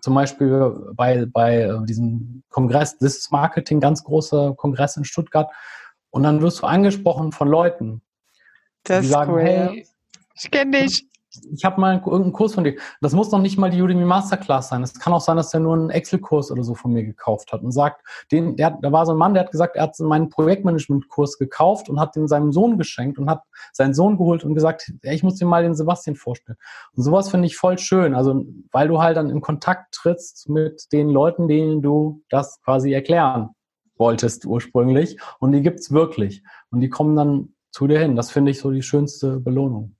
zum 0.00 0.14
Beispiel 0.14 0.72
bei, 0.94 1.26
bei 1.26 1.62
äh, 1.62 1.84
diesem 1.84 2.42
Kongress, 2.48 2.98
This 2.98 3.18
is 3.18 3.30
Marketing, 3.30 3.80
ganz 3.80 4.04
großer 4.04 4.54
Kongress 4.56 4.96
in 4.96 5.04
Stuttgart. 5.04 5.50
Und 6.10 6.22
dann 6.22 6.42
wirst 6.42 6.62
du 6.62 6.66
angesprochen 6.66 7.32
von 7.32 7.48
Leuten, 7.48 8.02
das 8.84 9.02
die 9.02 9.08
sagen, 9.08 9.32
cool, 9.32 9.42
hey, 9.42 9.86
ich 10.34 10.50
kenne 10.50 10.82
dich 10.82 11.09
ich 11.52 11.64
habe 11.64 11.80
mal 11.80 11.94
irgendeinen 11.94 12.32
Kurs 12.32 12.54
von 12.54 12.64
dir. 12.64 12.76
Das 13.00 13.12
muss 13.12 13.30
noch 13.30 13.40
nicht 13.40 13.58
mal 13.58 13.70
die 13.70 13.80
Udemy 13.80 14.04
Masterclass 14.04 14.68
sein. 14.68 14.82
Es 14.82 14.98
kann 14.98 15.12
auch 15.12 15.20
sein, 15.20 15.36
dass 15.36 15.54
er 15.54 15.60
nur 15.60 15.74
einen 15.74 15.90
Excel-Kurs 15.90 16.50
oder 16.50 16.64
so 16.64 16.74
von 16.74 16.92
mir 16.92 17.04
gekauft 17.04 17.52
hat 17.52 17.62
und 17.62 17.72
sagt, 17.72 18.02
den, 18.32 18.56
der, 18.56 18.78
da 18.82 18.92
war 18.92 19.06
so 19.06 19.12
ein 19.12 19.18
Mann, 19.18 19.34
der 19.34 19.44
hat 19.44 19.50
gesagt, 19.50 19.76
er 19.76 19.84
hat 19.84 19.98
meinen 20.00 20.28
Projektmanagement-Kurs 20.28 21.38
gekauft 21.38 21.88
und 21.88 22.00
hat 22.00 22.16
den 22.16 22.28
seinem 22.28 22.52
Sohn 22.52 22.78
geschenkt 22.78 23.18
und 23.18 23.30
hat 23.30 23.42
seinen 23.72 23.94
Sohn 23.94 24.16
geholt 24.16 24.44
und 24.44 24.54
gesagt, 24.54 24.92
ich 25.02 25.22
muss 25.22 25.36
dir 25.36 25.46
mal 25.46 25.62
den 25.62 25.74
Sebastian 25.74 26.16
vorstellen. 26.16 26.58
Und 26.94 27.02
sowas 27.02 27.30
finde 27.30 27.46
ich 27.46 27.56
voll 27.56 27.78
schön. 27.78 28.14
Also, 28.14 28.44
weil 28.72 28.88
du 28.88 29.00
halt 29.00 29.16
dann 29.16 29.30
in 29.30 29.40
Kontakt 29.40 29.94
trittst 29.94 30.48
mit 30.48 30.86
den 30.92 31.08
Leuten, 31.08 31.48
denen 31.48 31.82
du 31.82 32.22
das 32.28 32.60
quasi 32.62 32.92
erklären 32.92 33.50
wolltest 34.00 34.46
ursprünglich. 34.46 35.18
Und 35.38 35.52
die 35.52 35.62
gibt's 35.62 35.92
wirklich. 35.92 36.42
Und 36.70 36.80
die 36.80 36.88
kommen 36.88 37.14
dann 37.14 37.54
zu 37.70 37.86
dir 37.86 38.00
hin. 38.00 38.16
Das 38.16 38.30
finde 38.32 38.50
ich 38.50 38.58
so 38.58 38.72
die 38.72 38.82
schönste 38.82 39.38
Belohnung. 39.38 39.94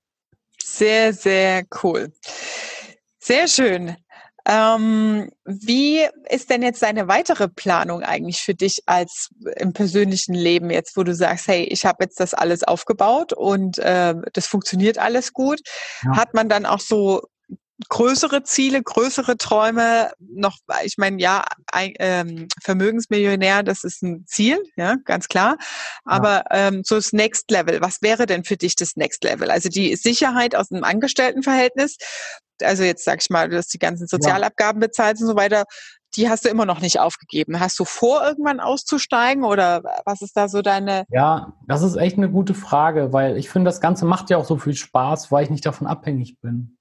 Sehr, 0.72 1.12
sehr 1.12 1.64
cool. 1.82 2.12
Sehr 3.18 3.48
schön. 3.48 3.96
Ähm, 4.46 5.30
wie 5.44 6.06
ist 6.30 6.48
denn 6.48 6.62
jetzt 6.62 6.82
deine 6.82 7.08
weitere 7.08 7.48
Planung 7.48 8.02
eigentlich 8.02 8.40
für 8.40 8.54
dich 8.54 8.80
als 8.86 9.28
im 9.56 9.72
persönlichen 9.72 10.34
Leben 10.34 10.70
jetzt, 10.70 10.96
wo 10.96 11.02
du 11.02 11.14
sagst, 11.14 11.48
hey, 11.48 11.64
ich 11.64 11.84
habe 11.84 12.04
jetzt 12.04 12.20
das 12.20 12.34
alles 12.34 12.62
aufgebaut 12.62 13.32
und 13.32 13.78
äh, 13.78 14.14
das 14.32 14.46
funktioniert 14.46 14.96
alles 14.96 15.32
gut? 15.32 15.60
Ja. 16.02 16.16
Hat 16.16 16.34
man 16.34 16.48
dann 16.48 16.64
auch 16.66 16.80
so 16.80 17.22
größere 17.88 18.42
Ziele, 18.42 18.82
größere 18.82 19.36
Träume 19.36 20.10
noch, 20.18 20.58
ich 20.84 20.98
meine, 20.98 21.20
ja, 21.20 21.44
ein, 21.72 21.94
ähm, 21.98 22.48
Vermögensmillionär, 22.62 23.62
das 23.62 23.84
ist 23.84 24.02
ein 24.02 24.24
Ziel, 24.26 24.58
ja, 24.76 24.96
ganz 25.04 25.28
klar. 25.28 25.56
Aber 26.04 26.44
ja. 26.50 26.68
ähm, 26.68 26.82
so 26.84 26.96
das 26.96 27.12
Next 27.12 27.50
Level, 27.50 27.80
was 27.80 28.02
wäre 28.02 28.26
denn 28.26 28.44
für 28.44 28.56
dich 28.56 28.76
das 28.76 28.96
Next 28.96 29.24
Level? 29.24 29.50
Also 29.50 29.68
die 29.68 29.96
Sicherheit 29.96 30.54
aus 30.54 30.70
einem 30.70 30.84
Angestelltenverhältnis, 30.84 31.96
also 32.62 32.82
jetzt 32.82 33.04
sag 33.04 33.22
ich 33.22 33.30
mal, 33.30 33.48
du 33.48 33.56
hast 33.56 33.72
die 33.72 33.78
ganzen 33.78 34.06
Sozialabgaben 34.06 34.80
bezahlt 34.80 35.20
und 35.20 35.26
so 35.26 35.36
weiter, 35.36 35.64
die 36.16 36.28
hast 36.28 36.44
du 36.44 36.48
immer 36.48 36.66
noch 36.66 36.80
nicht 36.80 36.98
aufgegeben. 36.98 37.60
Hast 37.60 37.78
du 37.78 37.84
vor, 37.84 38.24
irgendwann 38.24 38.60
auszusteigen 38.60 39.44
oder 39.44 39.82
was 40.04 40.22
ist 40.22 40.36
da 40.36 40.48
so 40.48 40.60
deine? 40.62 41.04
Ja, 41.10 41.54
das 41.66 41.82
ist 41.82 41.96
echt 41.96 42.16
eine 42.16 42.30
gute 42.30 42.54
Frage, 42.54 43.12
weil 43.12 43.36
ich 43.36 43.48
finde, 43.48 43.68
das 43.68 43.80
Ganze 43.80 44.04
macht 44.06 44.30
ja 44.30 44.36
auch 44.36 44.44
so 44.44 44.56
viel 44.56 44.74
Spaß, 44.74 45.30
weil 45.30 45.44
ich 45.44 45.50
nicht 45.50 45.64
davon 45.64 45.86
abhängig 45.86 46.40
bin. 46.40 46.76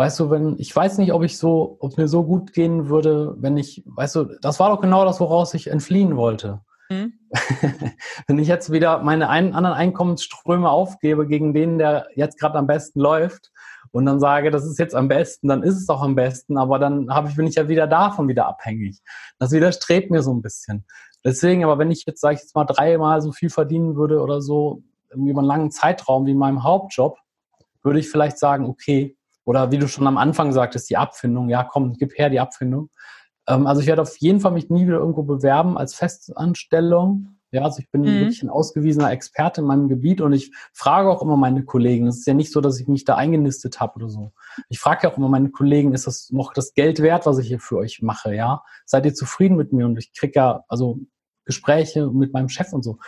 Weißt 0.00 0.20
du, 0.20 0.30
wenn, 0.30 0.54
ich 0.58 0.74
weiß 0.74 0.98
nicht, 0.98 1.12
ob 1.12 1.24
ich 1.24 1.38
so, 1.38 1.76
ob 1.80 1.90
es 1.90 1.96
mir 1.96 2.06
so 2.06 2.22
gut 2.22 2.52
gehen 2.52 2.88
würde, 2.88 3.34
wenn 3.38 3.56
ich, 3.56 3.82
weißt 3.84 4.14
du, 4.14 4.24
das 4.40 4.60
war 4.60 4.70
doch 4.70 4.80
genau 4.80 5.04
das, 5.04 5.18
woraus 5.18 5.54
ich 5.54 5.66
entfliehen 5.66 6.16
wollte. 6.16 6.60
Mhm. 6.88 7.14
wenn 8.28 8.38
ich 8.38 8.46
jetzt 8.46 8.70
wieder 8.70 9.02
meine 9.02 9.28
ein, 9.28 9.54
anderen 9.54 9.76
Einkommensströme 9.76 10.70
aufgebe 10.70 11.26
gegen 11.26 11.52
den, 11.52 11.78
der 11.78 12.06
jetzt 12.14 12.38
gerade 12.38 12.56
am 12.60 12.68
besten 12.68 13.00
läuft 13.00 13.50
und 13.90 14.06
dann 14.06 14.20
sage, 14.20 14.52
das 14.52 14.64
ist 14.64 14.78
jetzt 14.78 14.94
am 14.94 15.08
besten, 15.08 15.48
dann 15.48 15.64
ist 15.64 15.76
es 15.76 15.88
auch 15.88 16.02
am 16.02 16.14
besten, 16.14 16.58
aber 16.58 16.78
dann 16.78 17.12
habe 17.12 17.28
ich, 17.28 17.34
bin 17.34 17.48
ich 17.48 17.56
ja 17.56 17.66
wieder 17.66 17.88
davon 17.88 18.28
wieder 18.28 18.46
abhängig. 18.46 19.00
Das 19.40 19.50
widerstrebt 19.50 20.12
mir 20.12 20.22
so 20.22 20.32
ein 20.32 20.42
bisschen. 20.42 20.86
Deswegen, 21.24 21.64
aber 21.64 21.76
wenn 21.78 21.90
ich 21.90 22.04
jetzt, 22.06 22.20
sage 22.20 22.36
ich 22.36 22.42
jetzt 22.42 22.54
mal, 22.54 22.66
dreimal 22.66 23.20
so 23.20 23.32
viel 23.32 23.50
verdienen 23.50 23.96
würde 23.96 24.22
oder 24.22 24.42
so, 24.42 24.84
irgendwie 25.10 25.32
über 25.32 25.40
einen 25.40 25.48
langen 25.48 25.70
Zeitraum 25.72 26.24
wie 26.24 26.30
in 26.30 26.38
meinem 26.38 26.62
Hauptjob, 26.62 27.18
würde 27.82 27.98
ich 27.98 28.08
vielleicht 28.08 28.38
sagen, 28.38 28.64
okay, 28.66 29.17
oder 29.48 29.70
wie 29.70 29.78
du 29.78 29.88
schon 29.88 30.06
am 30.06 30.18
Anfang 30.18 30.52
sagtest, 30.52 30.90
die 30.90 30.98
Abfindung. 30.98 31.48
Ja, 31.48 31.64
komm, 31.64 31.94
gib 31.94 32.18
her 32.18 32.28
die 32.28 32.38
Abfindung. 32.38 32.90
Ähm, 33.46 33.66
also 33.66 33.80
ich 33.80 33.86
werde 33.86 34.02
auf 34.02 34.18
jeden 34.18 34.40
Fall 34.40 34.52
mich 34.52 34.68
nie 34.68 34.86
wieder 34.86 34.98
irgendwo 34.98 35.22
bewerben 35.22 35.78
als 35.78 35.94
Festanstellung. 35.94 37.38
Ja, 37.50 37.62
also 37.62 37.78
ich 37.78 37.90
bin 37.90 38.02
mhm. 38.02 38.20
wirklich 38.20 38.42
ein 38.42 38.50
ausgewiesener 38.50 39.10
Experte 39.10 39.62
in 39.62 39.66
meinem 39.66 39.88
Gebiet 39.88 40.20
und 40.20 40.34
ich 40.34 40.52
frage 40.74 41.08
auch 41.08 41.22
immer 41.22 41.38
meine 41.38 41.64
Kollegen. 41.64 42.06
Es 42.08 42.18
ist 42.18 42.26
ja 42.26 42.34
nicht 42.34 42.52
so, 42.52 42.60
dass 42.60 42.78
ich 42.78 42.88
mich 42.88 43.06
da 43.06 43.14
eingenistet 43.14 43.80
habe 43.80 43.94
oder 43.96 44.10
so. 44.10 44.32
Ich 44.68 44.80
frage 44.80 45.04
ja 45.04 45.10
auch 45.10 45.16
immer 45.16 45.30
meine 45.30 45.48
Kollegen, 45.48 45.94
ist 45.94 46.06
das 46.06 46.28
noch 46.30 46.52
das 46.52 46.74
Geld 46.74 47.00
wert, 47.00 47.24
was 47.24 47.38
ich 47.38 47.48
hier 47.48 47.58
für 47.58 47.78
euch 47.78 48.02
mache? 48.02 48.34
Ja, 48.34 48.64
seid 48.84 49.06
ihr 49.06 49.14
zufrieden 49.14 49.56
mit 49.56 49.72
mir? 49.72 49.86
Und 49.86 49.96
ich 49.96 50.12
kriege 50.12 50.34
ja, 50.36 50.64
also 50.68 50.98
Gespräche 51.46 52.10
mit 52.10 52.34
meinem 52.34 52.50
Chef 52.50 52.74
und 52.74 52.82
so. 52.82 52.98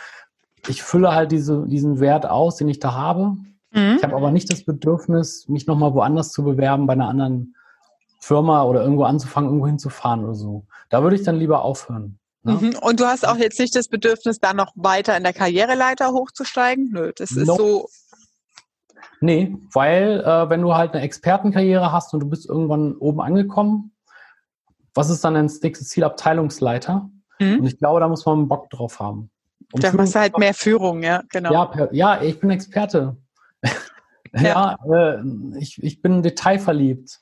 Ich 0.67 0.81
fülle 0.81 1.13
halt 1.13 1.31
diese, 1.31 1.67
diesen 1.67 1.99
Wert 1.99 2.25
aus, 2.25 2.55
den 2.55 2.67
ich 2.67 2.79
da 2.79 2.93
habe. 2.93 3.37
Mhm. 3.71 3.95
Ich 3.97 4.03
habe 4.03 4.15
aber 4.15 4.31
nicht 4.31 4.51
das 4.51 4.63
Bedürfnis, 4.63 5.47
mich 5.47 5.67
nochmal 5.67 5.93
woanders 5.93 6.31
zu 6.31 6.43
bewerben, 6.43 6.87
bei 6.87 6.93
einer 6.93 7.07
anderen 7.07 7.55
Firma 8.19 8.63
oder 8.63 8.81
irgendwo 8.83 9.03
anzufangen, 9.03 9.49
irgendwo 9.49 9.67
hinzufahren 9.67 10.23
oder 10.23 10.35
so. 10.35 10.65
Da 10.89 11.03
würde 11.03 11.15
ich 11.15 11.23
dann 11.23 11.37
lieber 11.37 11.63
aufhören. 11.63 12.19
Ne? 12.43 12.53
Mhm. 12.53 12.75
Und 12.81 12.99
du 12.99 13.05
hast 13.05 13.27
auch 13.27 13.37
jetzt 13.37 13.59
nicht 13.59 13.75
das 13.75 13.87
Bedürfnis, 13.87 14.39
da 14.39 14.53
noch 14.53 14.71
weiter 14.75 15.15
in 15.15 15.23
der 15.23 15.33
Karriereleiter 15.33 16.11
hochzusteigen? 16.11 16.89
Nö, 16.91 17.11
das 17.15 17.31
ist 17.31 17.47
no. 17.47 17.55
so. 17.55 17.89
Nee, 19.19 19.55
weil 19.73 20.21
äh, 20.21 20.49
wenn 20.49 20.61
du 20.61 20.73
halt 20.73 20.93
eine 20.93 21.03
Expertenkarriere 21.03 21.91
hast 21.91 22.13
und 22.13 22.21
du 22.21 22.29
bist 22.29 22.47
irgendwann 22.47 22.95
oben 22.97 23.21
angekommen, 23.21 23.91
was 24.93 25.09
ist 25.09 25.23
dann 25.23 25.35
das 25.35 25.61
nächste 25.61 25.85
Ziel? 25.85 26.03
Abteilungsleiter. 26.03 27.09
Mhm. 27.39 27.59
Und 27.59 27.65
ich 27.65 27.77
glaube, 27.77 27.99
da 27.99 28.07
muss 28.07 28.25
man 28.25 28.47
Bock 28.47 28.69
drauf 28.69 28.99
haben. 28.99 29.29
Um 29.73 29.79
da 29.79 29.93
machst 29.93 30.15
du 30.15 30.19
halt 30.19 30.37
mehr 30.37 30.53
Führung, 30.53 31.03
ja, 31.03 31.23
genau. 31.29 31.53
Ja, 31.53 31.65
per, 31.65 31.93
ja 31.93 32.21
ich 32.21 32.39
bin 32.39 32.49
Experte. 32.49 33.15
Ja, 34.33 34.77
ja 34.89 35.15
äh, 35.15 35.23
ich, 35.59 35.81
ich 35.81 36.01
bin 36.01 36.23
detailverliebt. 36.23 37.19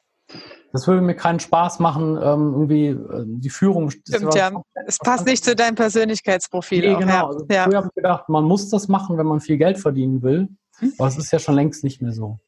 Das 0.71 0.85
würde 0.87 1.01
mir 1.01 1.15
keinen 1.15 1.39
Spaß 1.39 1.79
machen, 1.79 2.19
ähm, 2.21 2.53
irgendwie 2.53 2.87
äh, 2.87 3.25
die 3.25 3.49
Führung. 3.49 3.89
Stimmt, 3.89 4.35
ja. 4.35 4.51
Es 4.85 4.99
passt 4.99 5.25
nicht 5.25 5.43
zu 5.43 5.55
deinem 5.55 5.75
Persönlichkeitsprofil. 5.75 6.81
Nee, 6.81 6.95
auch, 6.95 6.99
genau. 6.99 7.11
Ja. 7.11 7.27
Also 7.27 7.45
ja. 7.49 7.63
Früher 7.63 7.77
habe 7.77 7.87
ich 7.87 7.95
gedacht, 7.95 8.29
man 8.29 8.43
muss 8.43 8.69
das 8.69 8.87
machen, 8.87 9.17
wenn 9.17 9.25
man 9.25 9.39
viel 9.39 9.57
Geld 9.57 9.79
verdienen 9.79 10.21
will. 10.21 10.49
Hm? 10.77 10.93
Aber 10.99 11.07
es 11.07 11.17
ist 11.17 11.31
ja 11.31 11.39
schon 11.39 11.55
längst 11.55 11.83
nicht 11.83 12.01
mehr 12.01 12.13
so. 12.13 12.39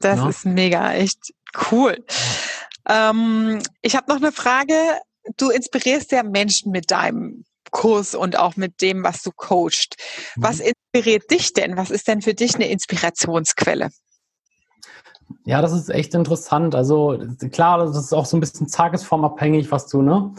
Das 0.00 0.18
ja? 0.18 0.28
ist 0.28 0.46
mega, 0.46 0.92
echt 0.92 1.34
cool. 1.70 2.02
Ähm, 2.88 3.60
ich 3.82 3.96
habe 3.96 4.06
noch 4.08 4.16
eine 4.16 4.32
Frage. 4.32 4.74
Du 5.36 5.50
inspirierst 5.50 6.12
ja 6.12 6.22
Menschen 6.22 6.72
mit 6.72 6.90
deinem 6.90 7.44
Kurs 7.70 8.14
und 8.14 8.38
auch 8.38 8.56
mit 8.56 8.80
dem, 8.80 9.02
was 9.02 9.22
du 9.22 9.30
coachst. 9.34 9.96
Was 10.36 10.58
mhm. 10.58 10.72
inspiriert 10.92 11.30
dich 11.30 11.52
denn? 11.52 11.76
Was 11.76 11.90
ist 11.90 12.08
denn 12.08 12.22
für 12.22 12.34
dich 12.34 12.54
eine 12.54 12.68
Inspirationsquelle? 12.68 13.90
Ja, 15.44 15.60
das 15.62 15.72
ist 15.72 15.88
echt 15.90 16.14
interessant. 16.14 16.74
Also 16.74 17.18
klar, 17.52 17.78
das 17.78 17.96
ist 17.96 18.12
auch 18.12 18.26
so 18.26 18.36
ein 18.36 18.40
bisschen 18.40 18.68
tagesformabhängig, 18.68 19.70
was 19.72 19.86
du, 19.88 20.02
ne? 20.02 20.32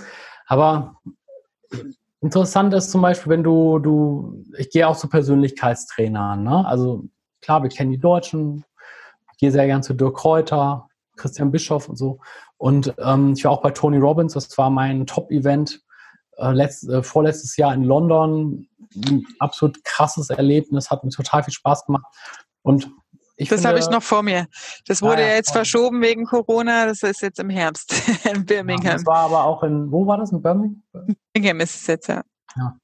Aber 0.48 0.96
interessant 2.22 2.74
ist 2.74 2.92
zum 2.92 3.02
Beispiel, 3.02 3.32
wenn 3.32 3.44
du, 3.44 3.80
du, 3.80 4.44
ich 4.58 4.70
gehe 4.70 4.88
auch 4.88 4.98
zu 4.98 5.10
Persönlichkeitstrainern, 5.10 6.44
ne? 6.44 6.66
Also 6.66 7.06
klar, 7.42 7.64
wir 7.64 7.70
kennen 7.70 7.92
die 7.92 8.00
Deutschen, 8.00 8.64
ich 9.34 9.38
gehe 9.40 9.52
sehr 9.52 9.66
gern 9.66 9.84
zu 9.84 9.94
Dirk 9.94 10.18
Kräuter, 10.18 10.88
Christian 11.16 11.52
Bischoff 11.52 11.90
und 11.90 11.98
so. 11.98 12.20
Und 12.58 12.94
ähm, 13.00 13.34
ich 13.34 13.44
war 13.44 13.52
auch 13.52 13.62
bei 13.62 13.72
Tony 13.72 13.98
Robbins, 13.98 14.34
das 14.34 14.58
war 14.58 14.70
mein 14.70 15.06
Top-Event 15.06 15.82
äh, 16.38 16.54
äh, 16.54 17.04
vorletztes 17.04 17.58
Jahr 17.58 17.74
in 17.74 17.84
London. 17.84 18.68
Ein 18.96 19.26
absolut 19.40 19.84
krasses 19.84 20.30
Erlebnis, 20.30 20.90
hat 20.90 21.04
mir 21.04 21.10
total 21.10 21.44
viel 21.44 21.54
Spaß 21.54 21.86
gemacht. 21.86 22.06
Und 22.62 22.90
ich 23.40 23.50
das 23.50 23.64
habe 23.66 23.78
ich 23.78 23.88
noch 23.90 24.02
vor 24.02 24.24
mir. 24.24 24.48
Das 24.88 25.02
wurde 25.04 25.22
ja, 25.22 25.30
ja 25.30 25.36
jetzt 25.36 25.52
verschoben 25.52 26.02
wegen 26.02 26.26
Corona. 26.26 26.88
Das 26.88 27.04
ist 27.04 27.22
jetzt 27.22 27.40
im 27.40 27.52
Herbst 27.52 27.94
in 28.26 28.46
Birmingham. 28.46 28.86
Ja, 28.86 28.94
das 28.94 29.06
war 29.06 29.20
aber 29.20 29.44
auch 29.44 29.62
in, 29.64 29.92
wo 29.92 30.08
war 30.08 30.18
das? 30.18 30.32
In 30.32 30.42
Birmingham? 30.42 30.82
Birmingham 31.34 31.60
ist 31.62 31.76
es 31.76 31.88
jetzt, 31.88 32.08
ja. 32.08 32.24
Ja, 32.56 32.76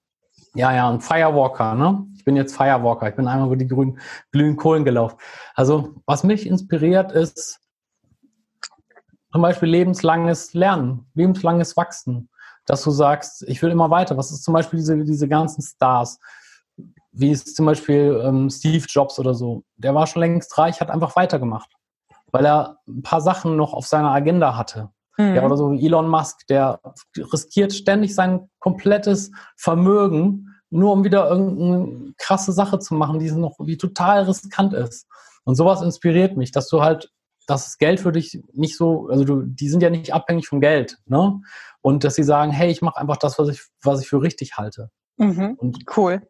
ja, 0.54 0.74
ja 0.74 0.90
ein 0.92 1.02
Firewalker, 1.02 1.74
ne? 1.74 2.06
Ich 2.16 2.24
bin 2.24 2.36
jetzt 2.36 2.56
Firewalker. 2.56 3.10
Ich 3.10 3.16
bin 3.16 3.28
einmal 3.28 3.48
über 3.48 3.58
die 3.58 3.68
grünen, 3.68 4.00
glühenden 4.32 4.56
Kohlen 4.56 4.86
gelaufen. 4.86 5.18
Also, 5.56 5.96
was 6.06 6.24
mich 6.24 6.46
inspiriert, 6.46 7.12
ist 7.12 7.60
zum 9.32 9.42
Beispiel 9.42 9.70
lebenslanges 9.70 10.54
Lernen, 10.54 11.10
lebenslanges 11.16 11.76
Wachsen. 11.76 12.30
Dass 12.66 12.84
du 12.84 12.92
sagst, 12.92 13.44
ich 13.48 13.62
will 13.62 13.72
immer 13.72 13.90
weiter. 13.90 14.16
Was 14.16 14.32
ist 14.32 14.44
zum 14.44 14.54
Beispiel 14.54 14.80
diese, 14.80 15.04
diese 15.04 15.28
ganzen 15.28 15.64
Stars? 15.64 16.20
Wie 17.14 17.32
es 17.32 17.54
zum 17.54 17.66
Beispiel 17.66 18.22
ähm, 18.24 18.50
Steve 18.50 18.86
Jobs 18.90 19.20
oder 19.20 19.34
so, 19.34 19.64
der 19.78 19.96
war 19.96 20.08
schon 20.08 20.22
längst 20.22 20.58
reich, 20.58 20.82
hat 20.82 20.90
einfach 20.90 21.16
weitergemacht, 21.16 21.72
weil 22.32 22.46
er 22.46 22.80
ein 22.88 23.04
paar 23.04 23.22
Sachen 23.22 23.56
noch 23.56 23.74
auf 23.74 23.86
seiner 23.86 24.12
Agenda 24.12 24.58
hatte. 24.58 24.90
Mhm. 25.18 25.36
Ja, 25.36 25.46
oder 25.46 25.56
so 25.58 25.72
wie 25.72 25.86
Elon 25.86 26.10
Musk, 26.10 26.48
der 26.48 26.82
riskiert 27.32 27.72
ständig 27.74 28.16
sein 28.16 28.50
komplettes 28.60 29.32
Vermögen, 29.56 30.50
nur 30.72 30.92
um 30.92 31.04
wieder 31.04 31.30
irgendeine 31.30 32.14
krasse 32.18 32.52
Sache 32.52 32.80
zu 32.80 32.96
machen, 32.96 33.20
die 33.20 33.32
noch 33.32 33.58
wie 33.60 33.78
total 33.78 34.24
riskant 34.24 34.74
ist. 34.74 35.08
Und 35.46 35.56
sowas 35.56 35.82
inspiriert 35.82 36.36
mich, 36.36 36.52
dass 36.52 36.68
du 36.68 36.82
halt, 36.82 37.12
dass 37.46 37.66
das 37.66 37.78
Geld 37.78 38.00
für 38.00 38.12
dich 38.12 38.42
nicht 38.54 38.76
so, 38.76 39.08
also 39.10 39.24
du, 39.24 39.44
die 39.44 39.70
sind 39.70 39.84
ja 39.84 39.92
nicht 39.92 40.14
abhängig 40.14 40.48
vom 40.48 40.62
Geld, 40.62 40.98
ne? 41.06 41.42
Und 41.82 42.04
dass 42.04 42.16
sie 42.16 42.24
sagen, 42.24 42.52
hey, 42.52 42.72
ich 42.72 42.82
mache 42.82 42.98
einfach 42.98 43.18
das, 43.18 43.38
was 43.38 43.50
ich, 43.50 43.62
was 43.84 44.02
ich 44.02 44.08
für 44.08 44.22
richtig 44.22 44.58
halte. 44.58 44.90
Mhm, 45.18 45.58
cool. 45.96 46.22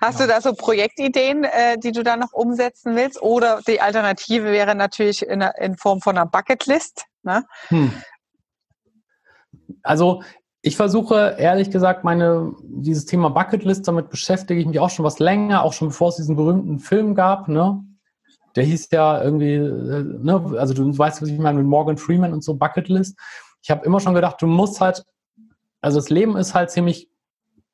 Hast 0.00 0.18
ja. 0.18 0.26
du 0.26 0.32
da 0.32 0.40
so 0.40 0.54
Projektideen, 0.54 1.44
äh, 1.44 1.78
die 1.78 1.92
du 1.92 2.02
da 2.02 2.16
noch 2.16 2.32
umsetzen 2.32 2.96
willst? 2.96 3.20
Oder 3.22 3.60
die 3.66 3.80
Alternative 3.80 4.46
wäre 4.46 4.74
natürlich 4.74 5.26
in, 5.26 5.42
in 5.58 5.76
Form 5.76 6.00
von 6.00 6.16
einer 6.16 6.26
Bucketlist. 6.26 7.04
Ne? 7.22 7.44
Hm. 7.68 7.92
Also 9.82 10.22
ich 10.62 10.76
versuche 10.76 11.36
ehrlich 11.38 11.70
gesagt, 11.70 12.04
meine 12.04 12.52
dieses 12.62 13.06
Thema 13.06 13.30
Bucketlist, 13.30 13.86
damit 13.88 14.10
beschäftige 14.10 14.60
ich 14.60 14.66
mich 14.66 14.78
auch 14.78 14.90
schon 14.90 15.04
was 15.04 15.18
länger, 15.18 15.62
auch 15.62 15.72
schon 15.72 15.88
bevor 15.88 16.08
es 16.08 16.16
diesen 16.16 16.36
berühmten 16.36 16.78
Film 16.78 17.14
gab. 17.14 17.48
Ne? 17.48 17.82
Der 18.56 18.64
hieß 18.64 18.88
ja 18.90 19.22
irgendwie, 19.22 19.54
äh, 19.54 20.02
ne? 20.02 20.54
also 20.58 20.74
du 20.74 20.96
weißt, 20.96 21.20
was 21.20 21.28
ich 21.28 21.38
meine 21.38 21.58
mit 21.58 21.66
Morgan 21.66 21.98
Freeman 21.98 22.32
und 22.32 22.42
so 22.42 22.54
Bucketlist. 22.54 23.18
Ich 23.62 23.70
habe 23.70 23.84
immer 23.84 24.00
schon 24.00 24.14
gedacht, 24.14 24.40
du 24.40 24.46
musst 24.46 24.80
halt, 24.80 25.04
also 25.82 25.98
das 25.98 26.08
Leben 26.08 26.36
ist 26.36 26.54
halt 26.54 26.70
ziemlich 26.70 27.09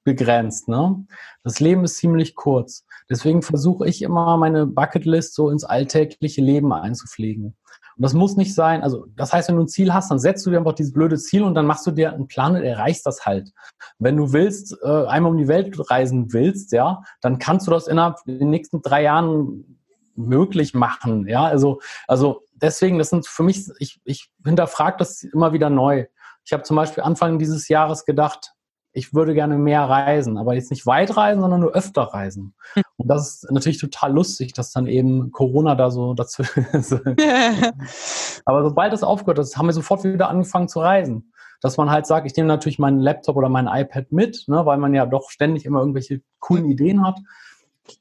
begrenzt. 0.06 0.68
Ne? 0.68 1.04
Das 1.42 1.60
Leben 1.60 1.84
ist 1.84 1.96
ziemlich 1.96 2.36
kurz. 2.36 2.86
Deswegen 3.10 3.42
versuche 3.42 3.86
ich 3.86 4.00
immer, 4.02 4.36
meine 4.36 4.66
Bucketlist 4.66 5.34
so 5.34 5.50
ins 5.50 5.64
alltägliche 5.64 6.40
Leben 6.40 6.72
einzupflegen. 6.72 7.56
Und 7.96 8.02
das 8.02 8.12
muss 8.12 8.36
nicht 8.36 8.54
sein, 8.54 8.82
also 8.82 9.06
das 9.16 9.32
heißt, 9.32 9.48
wenn 9.48 9.56
du 9.56 9.62
ein 9.62 9.68
Ziel 9.68 9.92
hast, 9.92 10.10
dann 10.10 10.18
setzt 10.18 10.44
du 10.46 10.50
dir 10.50 10.58
einfach 10.58 10.74
dieses 10.74 10.92
blöde 10.92 11.16
Ziel 11.16 11.42
und 11.42 11.54
dann 11.54 11.66
machst 11.66 11.86
du 11.86 11.90
dir 11.90 12.12
einen 12.12 12.28
Plan 12.28 12.54
und 12.54 12.62
erreichst 12.62 13.06
das 13.06 13.26
halt. 13.26 13.52
Wenn 13.98 14.16
du 14.16 14.32
willst, 14.32 14.76
äh, 14.82 15.06
einmal 15.06 15.32
um 15.32 15.38
die 15.38 15.48
Welt 15.48 15.74
reisen 15.90 16.32
willst, 16.32 16.72
ja, 16.72 17.02
dann 17.20 17.38
kannst 17.38 17.66
du 17.66 17.70
das 17.70 17.88
innerhalb 17.88 18.16
den 18.26 18.50
nächsten 18.50 18.82
drei 18.82 19.02
Jahren 19.02 19.80
möglich 20.14 20.74
machen. 20.74 21.26
Ja, 21.26 21.46
also, 21.46 21.80
also 22.06 22.42
deswegen, 22.54 22.98
das 22.98 23.10
sind 23.10 23.26
für 23.26 23.42
mich, 23.42 23.66
ich, 23.78 24.00
ich 24.04 24.30
hinterfrage 24.44 24.98
das 24.98 25.22
immer 25.22 25.52
wieder 25.52 25.70
neu. 25.70 26.06
Ich 26.44 26.52
habe 26.52 26.62
zum 26.62 26.76
Beispiel 26.76 27.02
Anfang 27.02 27.38
dieses 27.38 27.68
Jahres 27.68 28.04
gedacht, 28.04 28.52
ich 28.96 29.12
würde 29.12 29.34
gerne 29.34 29.58
mehr 29.58 29.82
reisen, 29.82 30.38
aber 30.38 30.54
jetzt 30.54 30.70
nicht 30.70 30.86
weit 30.86 31.16
reisen, 31.16 31.42
sondern 31.42 31.60
nur 31.60 31.72
öfter 31.72 32.02
reisen. 32.02 32.54
Hm. 32.72 32.82
Und 32.96 33.08
das 33.08 33.44
ist 33.44 33.50
natürlich 33.50 33.78
total 33.78 34.12
lustig, 34.12 34.54
dass 34.54 34.72
dann 34.72 34.86
eben 34.86 35.32
Corona 35.32 35.74
da 35.74 35.90
so 35.90 36.14
dazu 36.14 36.42
ist. 36.72 36.92
aber 38.46 38.64
sobald 38.64 38.94
es 38.94 39.02
aufgehört 39.02 39.38
ist, 39.38 39.58
haben 39.58 39.66
wir 39.66 39.74
sofort 39.74 40.02
wieder 40.04 40.30
angefangen 40.30 40.68
zu 40.68 40.80
reisen. 40.80 41.30
Dass 41.60 41.76
man 41.76 41.90
halt 41.90 42.06
sagt, 42.06 42.26
ich 42.26 42.36
nehme 42.36 42.48
natürlich 42.48 42.78
meinen 42.78 43.00
Laptop 43.00 43.36
oder 43.36 43.50
mein 43.50 43.66
iPad 43.66 44.12
mit, 44.12 44.44
ne, 44.46 44.64
weil 44.64 44.78
man 44.78 44.94
ja 44.94 45.04
doch 45.04 45.30
ständig 45.30 45.66
immer 45.66 45.80
irgendwelche 45.80 46.22
coolen. 46.38 46.64
Ideen 46.64 47.06
hat. 47.06 47.18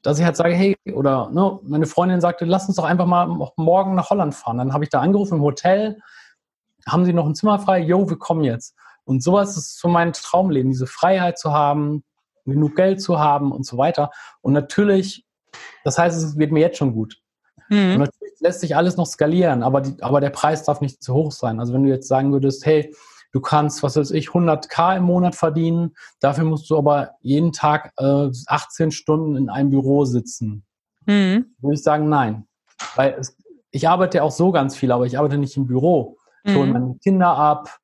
Dass 0.02 0.18
ich 0.18 0.24
halt 0.24 0.36
sage, 0.36 0.54
hey, 0.54 0.76
oder 0.94 1.30
ne, 1.30 1.58
meine 1.62 1.86
Freundin 1.86 2.20
sagte, 2.22 2.46
lass 2.46 2.68
uns 2.68 2.76
doch 2.76 2.84
einfach 2.84 3.06
mal 3.06 3.26
morgen 3.56 3.94
nach 3.94 4.10
Holland 4.10 4.34
fahren. 4.34 4.58
Dann 4.58 4.72
habe 4.72 4.84
ich 4.84 4.90
da 4.90 5.00
angerufen 5.00 5.36
im 5.36 5.42
Hotel, 5.42 6.00
haben 6.88 7.04
Sie 7.04 7.12
noch 7.12 7.26
ein 7.26 7.34
Zimmer 7.34 7.58
frei? 7.58 7.80
Jo, 7.80 8.08
wir 8.08 8.18
kommen 8.18 8.44
jetzt. 8.44 8.74
Und 9.06 9.22
sowas 9.22 9.56
ist 9.56 9.78
so 9.78 9.88
mein 9.88 10.12
Traumleben, 10.12 10.72
diese 10.72 10.86
Freiheit 10.86 11.38
zu 11.38 11.52
haben, 11.52 12.04
genug 12.44 12.76
Geld 12.76 13.00
zu 13.00 13.18
haben 13.18 13.52
und 13.52 13.64
so 13.64 13.78
weiter. 13.78 14.10
Und 14.40 14.52
natürlich, 14.52 15.24
das 15.84 15.96
heißt, 15.96 16.16
es 16.16 16.36
wird 16.36 16.52
mir 16.52 16.60
jetzt 16.60 16.78
schon 16.78 16.92
gut. 16.92 17.16
Mhm. 17.68 17.92
Und 17.92 17.98
natürlich 17.98 18.40
lässt 18.40 18.60
sich 18.60 18.76
alles 18.76 18.96
noch 18.96 19.06
skalieren, 19.06 19.62
aber, 19.62 19.80
die, 19.80 20.02
aber 20.02 20.20
der 20.20 20.30
Preis 20.30 20.64
darf 20.64 20.80
nicht 20.80 21.02
zu 21.02 21.14
hoch 21.14 21.32
sein. 21.32 21.60
Also 21.60 21.72
wenn 21.72 21.84
du 21.84 21.88
jetzt 21.88 22.08
sagen 22.08 22.32
würdest, 22.32 22.66
hey, 22.66 22.94
du 23.32 23.40
kannst, 23.40 23.82
was 23.82 23.96
weiß 23.96 24.10
ich, 24.10 24.28
100k 24.28 24.96
im 24.96 25.04
Monat 25.04 25.34
verdienen, 25.34 25.94
dafür 26.20 26.44
musst 26.44 26.68
du 26.70 26.76
aber 26.76 27.12
jeden 27.20 27.52
Tag 27.52 27.92
äh, 27.98 28.28
18 28.46 28.90
Stunden 28.90 29.36
in 29.36 29.50
einem 29.50 29.70
Büro 29.70 30.04
sitzen. 30.04 30.64
Mhm. 31.06 31.54
Würde 31.60 31.74
ich 31.74 31.82
sagen, 31.82 32.08
nein. 32.08 32.46
Weil 32.96 33.16
es, 33.18 33.36
ich 33.70 33.88
arbeite 33.88 34.18
ja 34.18 34.22
auch 34.24 34.32
so 34.32 34.52
ganz 34.52 34.76
viel, 34.76 34.90
aber 34.90 35.06
ich 35.06 35.18
arbeite 35.18 35.38
nicht 35.38 35.56
im 35.56 35.66
Büro. 35.66 36.16
Ich 36.44 36.54
hole 36.54 36.66
mhm. 36.66 36.72
meine 36.72 36.98
Kinder 37.02 37.36
ab, 37.36 37.78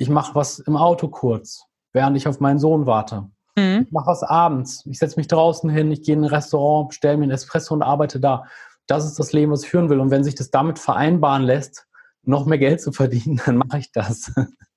ich 0.00 0.08
mache 0.08 0.34
was 0.34 0.58
im 0.60 0.76
Auto 0.78 1.08
kurz, 1.08 1.66
während 1.92 2.16
ich 2.16 2.26
auf 2.26 2.40
meinen 2.40 2.58
Sohn 2.58 2.86
warte. 2.86 3.28
Mhm. 3.54 3.84
Ich 3.86 3.92
mache 3.92 4.06
was 4.06 4.22
abends. 4.22 4.82
Ich 4.86 4.98
setze 4.98 5.20
mich 5.20 5.28
draußen 5.28 5.68
hin, 5.68 5.92
ich 5.92 6.02
gehe 6.02 6.14
in 6.14 6.24
ein 6.24 6.30
Restaurant, 6.30 6.88
bestelle 6.88 7.18
mir 7.18 7.24
ein 7.24 7.30
Espresso 7.30 7.74
und 7.74 7.82
arbeite 7.82 8.18
da. 8.18 8.46
Das 8.86 9.04
ist 9.04 9.18
das 9.18 9.34
Leben, 9.34 9.52
was 9.52 9.62
ich 9.62 9.68
führen 9.68 9.90
will. 9.90 10.00
Und 10.00 10.10
wenn 10.10 10.24
sich 10.24 10.34
das 10.34 10.50
damit 10.50 10.78
vereinbaren 10.78 11.42
lässt, 11.42 11.86
noch 12.22 12.46
mehr 12.46 12.56
Geld 12.56 12.80
zu 12.80 12.92
verdienen, 12.92 13.42
dann 13.46 13.58
mache 13.58 13.78
ich 13.78 13.92
das. 13.92 14.32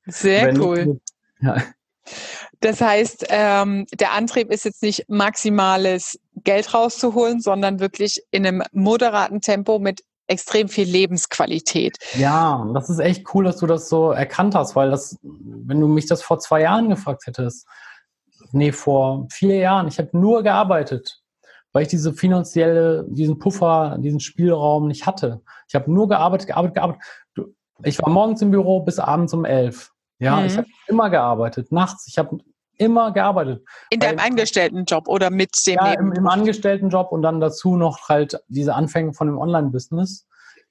Sehr 0.07 0.57
cool. 0.59 0.99
Ich, 1.39 1.45
ja. 1.45 1.55
Das 2.59 2.81
heißt, 2.81 3.27
ähm, 3.29 3.85
der 3.93 4.11
Antrieb 4.11 4.51
ist 4.51 4.65
jetzt 4.65 4.83
nicht 4.83 5.05
maximales 5.07 6.19
Geld 6.43 6.73
rauszuholen, 6.73 7.39
sondern 7.39 7.79
wirklich 7.79 8.21
in 8.29 8.45
einem 8.45 8.63
moderaten 8.73 9.39
Tempo 9.39 9.79
mit 9.79 10.03
extrem 10.27 10.69
viel 10.69 10.87
Lebensqualität. 10.87 11.97
Ja, 12.15 12.67
das 12.73 12.89
ist 12.89 12.99
echt 12.99 13.33
cool, 13.33 13.43
dass 13.43 13.57
du 13.57 13.67
das 13.67 13.89
so 13.89 14.11
erkannt 14.11 14.55
hast, 14.55 14.75
weil 14.75 14.89
das, 14.89 15.17
wenn 15.21 15.79
du 15.79 15.87
mich 15.87 16.05
das 16.05 16.21
vor 16.23 16.39
zwei 16.39 16.61
Jahren 16.61 16.89
gefragt 16.89 17.25
hättest, 17.25 17.67
nee, 18.51 18.71
vor 18.71 19.27
vier 19.29 19.57
Jahren. 19.57 19.87
Ich 19.87 19.97
habe 19.97 20.09
nur 20.13 20.43
gearbeitet, 20.43 21.21
weil 21.71 21.83
ich 21.83 21.89
diese 21.89 22.13
finanzielle, 22.13 23.05
diesen 23.09 23.39
Puffer, 23.39 23.97
diesen 23.99 24.19
Spielraum 24.19 24.87
nicht 24.87 25.05
hatte. 25.05 25.41
Ich 25.67 25.75
habe 25.75 25.91
nur 25.91 26.07
gearbeitet, 26.07 26.47
gearbeitet, 26.47 26.75
gearbeitet. 26.75 27.01
Ich 27.83 28.01
war 28.01 28.09
morgens 28.09 28.41
im 28.41 28.51
Büro 28.51 28.81
bis 28.81 28.99
abends 28.99 29.33
um 29.33 29.45
elf. 29.45 29.91
Ja, 30.19 30.37
mhm. 30.37 30.45
ich 30.45 30.57
habe 30.57 30.67
immer 30.87 31.09
gearbeitet, 31.09 31.71
nachts. 31.71 32.07
Ich 32.07 32.17
habe 32.17 32.37
immer 32.77 33.11
gearbeitet. 33.11 33.63
In 33.89 33.99
deinem 33.99 34.19
Angestelltenjob 34.19 35.07
oder 35.07 35.29
mit 35.29 35.51
dem 35.67 35.75
ja, 35.75 35.93
im, 35.93 36.11
im 36.11 36.27
Angestelltenjob 36.27 37.11
und 37.11 37.21
dann 37.21 37.39
dazu 37.39 37.75
noch 37.75 38.09
halt 38.09 38.39
diese 38.47 38.73
Anfänge 38.75 39.13
von 39.13 39.27
dem 39.27 39.37
Online-Business, 39.37 40.27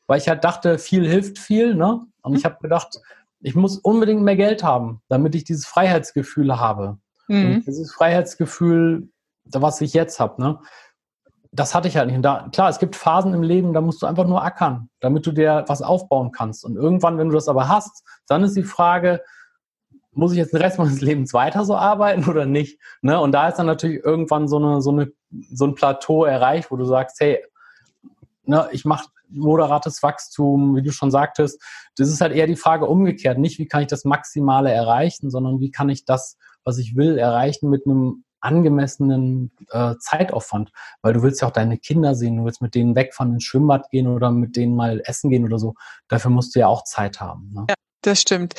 weil 0.07 0.19
ich 0.19 0.29
halt 0.29 0.45
dachte, 0.45 0.79
viel 0.79 1.09
hilft 1.09 1.39
viel, 1.39 1.75
ne? 1.75 2.01
Und 2.23 2.33
mhm. 2.33 2.39
ich 2.39 2.45
habe 2.45 2.57
gedacht, 2.61 3.01
ich 3.41 3.55
muss 3.55 3.79
unbedingt 3.79 4.23
mehr 4.23 4.37
Geld 4.37 4.63
haben, 4.63 5.01
damit 5.09 5.35
ich 5.35 5.45
dieses 5.45 5.67
Freiheitsgefühl 5.67 6.59
habe. 6.59 6.99
Mhm. 7.29 7.57
Und 7.57 7.67
dieses 7.67 7.93
Freiheitsgefühl, 7.93 9.09
was 9.45 9.81
ich 9.81 9.95
jetzt 9.95 10.21
habe, 10.21 10.41
ne? 10.41 10.59
Das 11.55 11.75
hatte 11.75 11.87
ich 11.87 11.99
halt 11.99 12.07
nicht. 12.07 12.17
Und 12.17 12.23
da, 12.23 12.49
klar, 12.51 12.71
es 12.71 12.79
gibt 12.79 12.97
Phasen 12.97 13.35
im 13.35 13.43
Leben, 13.43 13.75
da 13.75 13.83
musst 13.83 14.01
du 14.01 14.07
einfach 14.07 14.27
nur 14.27 14.43
ackern, 14.43 14.89
damit 15.01 15.27
du 15.27 15.33
dir 15.33 15.65
was 15.69 15.83
aufbauen 15.83 16.33
kannst. 16.33 16.65
Und 16.65 16.77
irgendwann, 16.77 17.19
wenn 17.19 17.29
du 17.29 17.35
das 17.35 17.47
aber 17.47 17.69
hast, 17.69 18.05
dann 18.27 18.43
ist 18.43 18.57
die 18.57 18.63
Frage, 18.63 19.23
muss 20.15 20.33
ich 20.33 20.39
jetzt 20.39 20.53
den 20.53 20.61
Rest 20.61 20.79
meines 20.79 21.01
Lebens 21.01 21.33
weiter 21.35 21.65
so 21.65 21.77
arbeiten 21.77 22.29
oder 22.29 22.47
nicht? 22.47 22.79
Ne? 23.01 23.19
Und 23.21 23.33
da 23.33 23.49
ist 23.49 23.57
dann 23.57 23.67
natürlich 23.67 24.05
irgendwann 24.05 24.49
so, 24.49 24.59
eine, 24.59 24.83
so, 24.83 24.91
eine, 24.91 25.13
so 25.51 25.67
ein 25.67 25.75
Plateau 25.75 26.25
erreicht, 26.25 26.71
wo 26.71 26.77
du 26.77 26.85
sagst, 26.85 27.19
hey, 27.21 27.39
ne, 28.45 28.69
ich 28.73 28.85
mache 28.85 29.09
moderates 29.29 30.03
Wachstum, 30.03 30.77
wie 30.77 30.83
du 30.83 30.93
schon 30.93 31.11
sagtest. 31.11 31.61
Das 31.97 32.09
ist 32.09 32.21
halt 32.21 32.33
eher 32.33 32.47
die 32.47 32.57
Frage 32.57 32.87
umgekehrt. 32.87 33.39
Nicht, 33.39 33.59
wie 33.59 33.67
kann 33.67 33.83
ich 33.83 33.89
das 33.89 34.05
Maximale 34.05 34.71
erreichen, 34.71 35.31
sondern 35.31 35.61
wie 35.61 35.71
kann 35.71 35.89
ich 35.89 36.05
das, 36.05 36.37
was 36.65 36.79
ich 36.79 36.97
will, 36.97 37.19
erreichen 37.19 37.71
mit 37.71 37.87
einem 37.87 38.25
angemessenen 38.41 39.53
äh, 39.71 39.95
Zeitaufwand, 40.01 40.73
weil 41.01 41.13
du 41.13 41.23
willst 41.23 41.41
ja 41.41 41.49
auch 41.49 41.53
deine 41.53 41.79
Kinder 41.79 42.15
sehen, 42.17 42.39
du 42.39 42.45
willst 42.45 42.61
mit 42.61 42.75
denen 42.75 42.97
wegfahren 42.97 43.35
ins 43.35 43.45
Schwimmbad 43.45 43.89
gehen 43.91 44.09
oder 44.09 44.33
mit 44.33 44.57
denen 44.57 44.75
mal 44.75 45.01
essen 45.05 45.31
gehen 45.31 45.45
oder 45.45 45.59
so. 45.59 45.75
Dafür 46.09 46.33
musst 46.33 46.55
du 46.55 46.61
ja 46.61 46.67
auch 46.67 46.83
Zeit 46.83 47.21
haben. 47.21 47.53
Ne? 47.55 47.67
Ja. 47.69 47.75
Das 48.03 48.21
stimmt. 48.21 48.55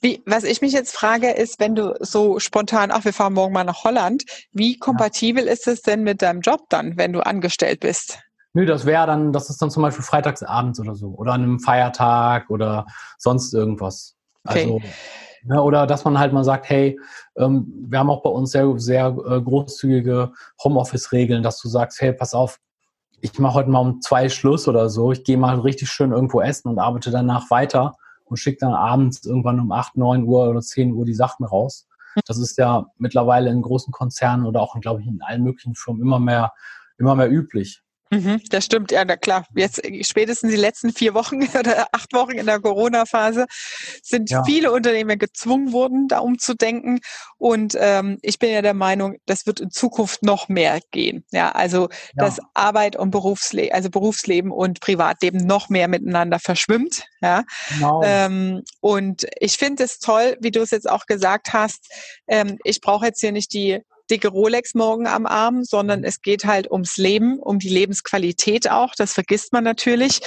Wie, 0.00 0.22
was 0.24 0.44
ich 0.44 0.62
mich 0.62 0.72
jetzt 0.72 0.96
frage, 0.96 1.30
ist, 1.30 1.60
wenn 1.60 1.74
du 1.74 1.94
so 2.00 2.38
spontan, 2.38 2.90
ach, 2.90 3.04
wir 3.04 3.12
fahren 3.12 3.34
morgen 3.34 3.52
mal 3.52 3.64
nach 3.64 3.84
Holland, 3.84 4.24
wie 4.52 4.78
kompatibel 4.78 5.44
ja. 5.44 5.52
ist 5.52 5.68
es 5.68 5.82
denn 5.82 6.02
mit 6.02 6.22
deinem 6.22 6.40
Job 6.40 6.62
dann, 6.70 6.96
wenn 6.96 7.12
du 7.12 7.20
angestellt 7.20 7.80
bist? 7.80 8.18
Nö, 8.54 8.64
das 8.64 8.86
wäre 8.86 9.06
dann, 9.06 9.32
das 9.32 9.50
ist 9.50 9.60
dann 9.60 9.70
zum 9.70 9.82
Beispiel 9.82 10.02
freitagsabends 10.02 10.80
oder 10.80 10.94
so 10.94 11.08
oder 11.08 11.34
an 11.34 11.42
einem 11.42 11.60
Feiertag 11.60 12.48
oder 12.48 12.86
sonst 13.18 13.52
irgendwas. 13.52 14.16
Okay. 14.46 14.62
Also, 14.62 14.80
ne, 15.44 15.62
oder 15.62 15.86
dass 15.86 16.04
man 16.04 16.18
halt 16.18 16.32
mal 16.32 16.44
sagt, 16.44 16.70
hey, 16.70 16.98
ähm, 17.36 17.70
wir 17.88 17.98
haben 17.98 18.08
auch 18.08 18.22
bei 18.22 18.30
uns 18.30 18.52
sehr, 18.52 18.72
sehr 18.78 19.08
äh, 19.08 19.40
großzügige 19.42 20.32
Homeoffice-Regeln, 20.64 21.42
dass 21.42 21.60
du 21.60 21.68
sagst, 21.68 22.00
hey, 22.00 22.14
pass 22.14 22.32
auf, 22.32 22.58
ich 23.20 23.38
mache 23.38 23.54
heute 23.54 23.68
mal 23.68 23.80
um 23.80 24.00
zwei 24.00 24.30
Schluss 24.30 24.66
oder 24.66 24.88
so, 24.88 25.12
ich 25.12 25.24
gehe 25.24 25.36
mal 25.36 25.60
richtig 25.60 25.90
schön 25.90 26.12
irgendwo 26.12 26.40
essen 26.40 26.68
und 26.68 26.78
arbeite 26.78 27.10
danach 27.10 27.50
weiter 27.50 27.96
und 28.30 28.36
schickt 28.36 28.62
dann 28.62 28.74
abends 28.74 29.24
irgendwann 29.24 29.60
um 29.60 29.72
8, 29.72 29.96
9 29.96 30.24
Uhr 30.24 30.48
oder 30.48 30.60
10 30.60 30.92
Uhr 30.92 31.04
die 31.04 31.14
Sachen 31.14 31.44
raus. 31.44 31.88
Das 32.26 32.38
ist 32.38 32.58
ja 32.58 32.86
mittlerweile 32.96 33.50
in 33.50 33.62
großen 33.62 33.92
Konzernen 33.92 34.46
oder 34.46 34.60
auch, 34.60 34.78
glaube 34.80 35.02
ich, 35.02 35.06
in 35.06 35.22
allen 35.22 35.42
möglichen 35.42 35.74
Firmen 35.74 36.02
immer 36.02 36.18
mehr, 36.18 36.52
immer 36.98 37.14
mehr 37.14 37.30
üblich. 37.30 37.82
Mhm, 38.10 38.40
das 38.50 38.64
stimmt, 38.64 38.90
ja, 38.90 39.04
na 39.04 39.16
klar. 39.16 39.46
Jetzt 39.54 39.82
spätestens 40.02 40.50
die 40.50 40.56
letzten 40.56 40.92
vier 40.92 41.14
Wochen 41.14 41.40
oder 41.58 41.88
acht 41.92 42.12
Wochen 42.12 42.32
in 42.32 42.46
der 42.46 42.60
Corona-Phase 42.60 43.46
sind 44.02 44.30
ja. 44.30 44.42
viele 44.44 44.72
Unternehmen 44.72 45.18
gezwungen 45.18 45.72
worden, 45.72 46.08
da 46.08 46.20
umzudenken. 46.20 47.00
Und 47.36 47.76
ähm, 47.78 48.18
ich 48.22 48.38
bin 48.38 48.50
ja 48.50 48.62
der 48.62 48.74
Meinung, 48.74 49.16
das 49.26 49.46
wird 49.46 49.60
in 49.60 49.70
Zukunft 49.70 50.22
noch 50.22 50.48
mehr 50.48 50.80
gehen. 50.90 51.24
Ja, 51.32 51.52
also 51.52 51.88
ja. 52.16 52.24
dass 52.24 52.38
Arbeit 52.54 52.96
und 52.96 53.10
Berufsleben, 53.10 53.74
also 53.74 53.90
Berufsleben 53.90 54.50
und 54.50 54.80
Privatleben 54.80 55.46
noch 55.46 55.68
mehr 55.68 55.88
miteinander 55.88 56.38
verschwimmt. 56.38 57.04
Ja. 57.20 57.44
Genau. 57.74 58.02
Ähm, 58.04 58.62
und 58.80 59.26
ich 59.38 59.56
finde 59.56 59.84
es 59.84 59.98
toll, 59.98 60.36
wie 60.40 60.50
du 60.50 60.60
es 60.60 60.70
jetzt 60.70 60.88
auch 60.88 61.06
gesagt 61.06 61.52
hast. 61.52 61.92
Ähm, 62.26 62.58
ich 62.64 62.80
brauche 62.80 63.06
jetzt 63.06 63.20
hier 63.20 63.32
nicht 63.32 63.52
die 63.52 63.80
dicke 64.10 64.28
Rolex 64.28 64.74
morgen 64.74 65.06
am 65.06 65.26
Arm, 65.26 65.64
sondern 65.64 66.04
es 66.04 66.20
geht 66.22 66.44
halt 66.44 66.70
ums 66.70 66.96
Leben, 66.96 67.38
um 67.38 67.58
die 67.58 67.68
Lebensqualität 67.68 68.70
auch. 68.70 68.94
Das 68.96 69.12
vergisst 69.12 69.52
man 69.52 69.64
natürlich. 69.64 70.20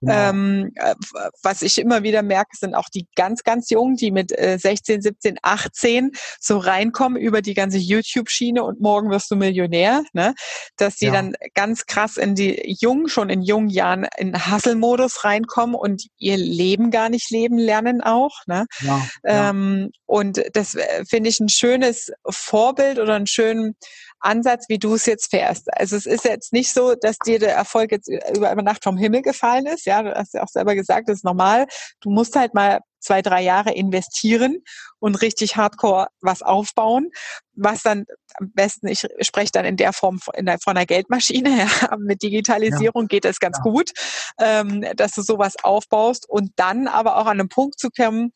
Ja. 0.00 0.30
Ähm, 0.30 0.72
äh, 0.76 0.94
was 1.42 1.62
ich 1.62 1.78
immer 1.78 2.02
wieder 2.02 2.22
merke, 2.22 2.56
sind 2.56 2.74
auch 2.74 2.88
die 2.88 3.06
ganz, 3.16 3.42
ganz 3.42 3.70
Jungen, 3.70 3.96
die 3.96 4.10
mit 4.10 4.32
äh, 4.38 4.58
16, 4.58 5.02
17, 5.02 5.38
18 5.42 6.12
so 6.40 6.58
reinkommen 6.58 7.20
über 7.20 7.42
die 7.42 7.54
ganze 7.54 7.78
YouTube-Schiene 7.78 8.62
und 8.62 8.80
morgen 8.80 9.10
wirst 9.10 9.30
du 9.30 9.36
Millionär, 9.36 10.02
ne? 10.12 10.34
dass 10.76 10.96
die 10.96 11.06
ja. 11.06 11.12
dann 11.12 11.34
ganz 11.54 11.86
krass 11.86 12.16
in 12.16 12.34
die 12.34 12.76
Jungen, 12.80 13.08
schon 13.08 13.30
in 13.30 13.42
jungen 13.42 13.68
Jahren 13.68 14.06
in 14.16 14.50
Hustle-Modus 14.50 15.24
reinkommen 15.24 15.74
und 15.74 16.06
ihr 16.18 16.36
Leben 16.36 16.90
gar 16.90 17.08
nicht 17.08 17.30
leben 17.30 17.58
lernen 17.58 18.00
auch. 18.00 18.46
Ne? 18.46 18.66
Ja, 18.80 19.06
ähm, 19.24 19.90
und 20.06 20.42
das 20.52 20.74
äh, 20.74 21.04
finde 21.08 21.28
ich 21.28 21.40
ein 21.40 21.48
schönes 21.48 22.12
Vorbild 22.28 22.98
oder 22.98 23.14
ein 23.14 23.25
einen 23.26 23.28
schönen 23.28 23.76
Ansatz, 24.20 24.66
wie 24.68 24.78
du 24.78 24.94
es 24.94 25.06
jetzt 25.06 25.30
fährst. 25.30 25.72
Also 25.72 25.96
es 25.96 26.06
ist 26.06 26.24
jetzt 26.24 26.52
nicht 26.52 26.72
so, 26.72 26.94
dass 26.94 27.18
dir 27.18 27.38
der 27.38 27.54
Erfolg 27.54 27.92
jetzt 27.92 28.08
über 28.08 28.54
Nacht 28.62 28.82
vom 28.82 28.96
Himmel 28.96 29.22
gefallen 29.22 29.66
ist. 29.66 29.86
Ja, 29.86 30.02
du 30.02 30.14
hast 30.14 30.34
ja 30.34 30.42
auch 30.42 30.48
selber 30.48 30.74
gesagt, 30.74 31.08
das 31.08 31.18
ist 31.18 31.24
normal. 31.24 31.66
Du 32.00 32.10
musst 32.10 32.34
halt 32.34 32.54
mal 32.54 32.80
zwei, 33.00 33.22
drei 33.22 33.42
Jahre 33.42 33.72
investieren 33.72 34.62
und 34.98 35.14
richtig 35.22 35.56
hardcore 35.56 36.08
was 36.20 36.42
aufbauen, 36.42 37.10
was 37.52 37.82
dann 37.82 38.04
am 38.34 38.50
besten, 38.52 38.88
ich 38.88 39.06
spreche 39.20 39.52
dann 39.52 39.64
in 39.64 39.76
der 39.76 39.92
Form 39.92 40.18
der, 40.36 40.58
von 40.58 40.76
einer 40.76 40.86
Geldmaschine, 40.86 41.68
ja, 41.82 41.96
mit 41.98 42.22
Digitalisierung 42.22 43.04
ja. 43.04 43.08
geht 43.08 43.24
das 43.24 43.38
ganz 43.38 43.58
ja. 43.58 43.62
gut, 43.70 43.92
ähm, 44.40 44.84
dass 44.96 45.12
du 45.12 45.22
sowas 45.22 45.54
aufbaust 45.62 46.28
und 46.28 46.50
dann 46.56 46.88
aber 46.88 47.16
auch 47.16 47.26
an 47.26 47.38
einem 47.38 47.48
Punkt 47.48 47.78
zu 47.78 47.90
kommen, 47.90 48.32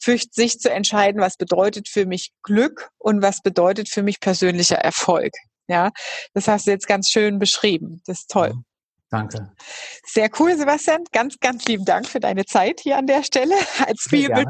für 0.00 0.18
sich 0.30 0.60
zu 0.60 0.70
entscheiden, 0.70 1.20
was 1.20 1.36
bedeutet 1.36 1.88
für 1.88 2.06
mich 2.06 2.32
Glück 2.42 2.90
und 2.98 3.22
was 3.22 3.40
bedeutet 3.42 3.88
für 3.88 4.02
mich 4.02 4.20
persönlicher 4.20 4.76
Erfolg. 4.76 5.32
Ja, 5.68 5.90
das 6.34 6.48
hast 6.48 6.66
du 6.66 6.70
jetzt 6.70 6.86
ganz 6.86 7.10
schön 7.10 7.38
beschrieben. 7.38 8.00
Das 8.06 8.20
ist 8.20 8.30
toll. 8.30 8.54
Danke. 9.10 9.52
Sehr 10.04 10.30
cool, 10.38 10.56
Sebastian. 10.56 11.04
Ganz, 11.12 11.38
ganz 11.40 11.64
lieben 11.64 11.84
Dank 11.84 12.06
für 12.06 12.20
deine 12.20 12.44
Zeit 12.44 12.80
hier 12.80 12.98
an 12.98 13.06
der 13.06 13.22
Stelle 13.22 13.54
als 13.86 14.02
Spielbild 14.02 14.48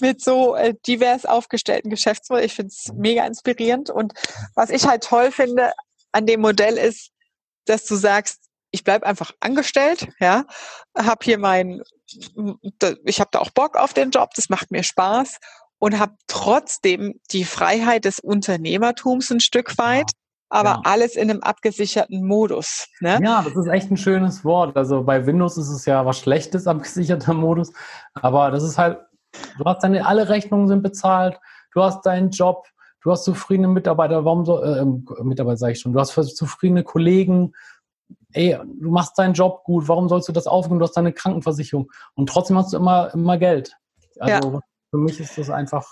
mit 0.00 0.22
so 0.22 0.54
äh, 0.54 0.74
divers 0.86 1.24
aufgestellten 1.24 1.90
Geschäftsmodellen. 1.90 2.46
Ich 2.46 2.54
finde 2.54 2.72
es 2.72 2.92
mega 2.94 3.26
inspirierend. 3.26 3.90
Und 3.90 4.12
was 4.54 4.70
ich 4.70 4.86
halt 4.86 5.04
toll 5.04 5.30
finde 5.32 5.72
an 6.12 6.26
dem 6.26 6.40
Modell 6.40 6.76
ist, 6.76 7.10
dass 7.66 7.84
du 7.86 7.96
sagst, 7.96 8.40
ich 8.70 8.84
bleibe 8.84 9.06
einfach 9.06 9.32
angestellt, 9.40 10.08
ja, 10.20 10.44
habe 10.96 11.24
hier 11.24 11.38
mein, 11.38 11.80
ich 13.04 13.20
habe 13.20 13.30
da 13.32 13.38
auch 13.38 13.50
Bock 13.50 13.76
auf 13.76 13.94
den 13.94 14.10
Job, 14.10 14.30
das 14.34 14.48
macht 14.48 14.70
mir 14.70 14.82
Spaß 14.82 15.38
und 15.78 15.98
habe 15.98 16.14
trotzdem 16.26 17.20
die 17.30 17.44
Freiheit 17.44 18.04
des 18.04 18.20
Unternehmertums 18.20 19.30
ein 19.30 19.40
Stück 19.40 19.76
weit, 19.78 20.10
aber 20.48 20.68
ja. 20.68 20.80
alles 20.84 21.16
in 21.16 21.30
einem 21.30 21.40
abgesicherten 21.40 22.24
Modus. 22.24 22.86
Ne? 23.00 23.18
Ja, 23.22 23.42
das 23.42 23.56
ist 23.56 23.66
echt 23.66 23.90
ein 23.90 23.96
schönes 23.96 24.44
Wort. 24.44 24.76
Also 24.76 25.02
bei 25.02 25.26
Windows 25.26 25.56
ist 25.56 25.68
es 25.68 25.84
ja 25.86 26.04
was 26.06 26.18
Schlechtes, 26.18 26.66
abgesicherter 26.66 27.34
Modus, 27.34 27.72
aber 28.14 28.50
das 28.50 28.62
ist 28.62 28.78
halt, 28.78 28.98
du 29.58 29.64
hast 29.64 29.82
deine, 29.82 30.06
alle 30.06 30.28
Rechnungen 30.28 30.68
sind 30.68 30.82
bezahlt, 30.82 31.38
du 31.72 31.82
hast 31.82 32.06
deinen 32.06 32.30
Job, 32.30 32.66
du 33.02 33.10
hast 33.10 33.24
zufriedene 33.24 33.68
Mitarbeiter, 33.68 34.24
warum 34.24 34.44
so, 34.44 34.62
äh, 34.62 34.84
Mitarbeiter 35.22 35.58
sage 35.58 35.72
ich 35.72 35.80
schon, 35.80 35.92
du 35.92 36.00
hast 36.00 36.14
zufriedene 36.36 36.84
Kollegen, 36.84 37.52
ey, 38.34 38.58
du 38.80 38.90
machst 38.90 39.18
deinen 39.18 39.34
Job 39.34 39.64
gut, 39.64 39.88
warum 39.88 40.08
sollst 40.08 40.28
du 40.28 40.32
das 40.32 40.46
aufgeben? 40.46 40.78
Du 40.78 40.84
hast 40.84 40.96
deine 40.96 41.12
Krankenversicherung 41.12 41.90
und 42.14 42.28
trotzdem 42.28 42.58
hast 42.58 42.72
du 42.72 42.76
immer, 42.76 43.12
immer 43.14 43.38
Geld. 43.38 43.76
Also 44.18 44.52
ja. 44.52 44.60
für 44.90 44.98
mich 44.98 45.18
ist 45.20 45.38
das 45.38 45.50
einfach. 45.50 45.86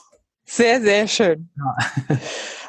Sehr, 0.44 0.80
sehr 0.80 1.06
schön. 1.06 1.50
Ja. 1.56 2.16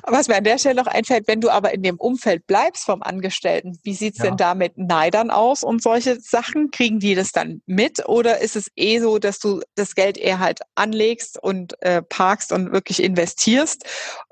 Was 0.05 0.27
mir 0.27 0.35
an 0.35 0.43
der 0.43 0.57
Stelle 0.57 0.75
noch 0.75 0.87
einfällt, 0.87 1.27
wenn 1.27 1.39
du 1.39 1.49
aber 1.49 1.73
in 1.73 1.81
dem 1.81 1.97
Umfeld 1.97 2.45
bleibst 2.45 2.85
vom 2.85 3.01
Angestellten, 3.01 3.77
wie 3.83 3.93
sieht's 3.93 4.19
ja. 4.19 4.25
denn 4.25 4.37
da 4.37 4.53
mit 4.53 4.77
Neidern 4.77 5.31
aus 5.31 5.63
und 5.63 5.81
solche 5.81 6.19
Sachen? 6.19 6.71
Kriegen 6.71 6.99
die 6.99 7.15
das 7.15 7.31
dann 7.31 7.61
mit 7.65 8.07
oder 8.07 8.41
ist 8.41 8.55
es 8.55 8.69
eh 8.75 8.99
so, 8.99 9.17
dass 9.17 9.39
du 9.39 9.61
das 9.75 9.95
Geld 9.95 10.17
eher 10.17 10.39
halt 10.39 10.59
anlegst 10.75 11.41
und 11.41 11.81
äh, 11.81 12.01
parkst 12.01 12.51
und 12.51 12.71
wirklich 12.71 13.01
investierst 13.01 13.85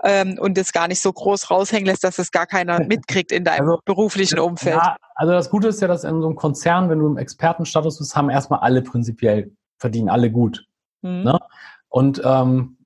ähm, 0.03 0.37
und 0.39 0.57
es 0.57 0.73
gar 0.73 0.87
nicht 0.87 1.01
so 1.01 1.11
groß 1.13 1.49
raushängen 1.49 1.85
lässt, 1.85 2.03
dass 2.03 2.19
es 2.19 2.31
gar 2.31 2.47
keiner 2.47 2.83
mitkriegt 2.83 3.31
in 3.31 3.45
deinem 3.45 3.69
also, 3.69 3.81
beruflichen 3.85 4.39
Umfeld? 4.39 4.75
Ja, 4.75 4.97
also 5.15 5.31
das 5.31 5.49
Gute 5.49 5.69
ist 5.69 5.81
ja, 5.81 5.87
dass 5.87 6.03
in 6.03 6.21
so 6.21 6.27
einem 6.27 6.35
Konzern, 6.35 6.89
wenn 6.89 6.99
du 6.99 7.07
im 7.07 7.17
Expertenstatus 7.17 7.99
bist, 7.99 8.15
haben 8.15 8.29
erstmal 8.29 8.59
alle 8.59 8.81
prinzipiell 8.81 9.51
verdienen 9.77 10.09
alle 10.09 10.31
gut. 10.31 10.65
Mhm. 11.01 11.23
Ne? 11.23 11.39
Und 11.89 12.21
ähm, 12.23 12.77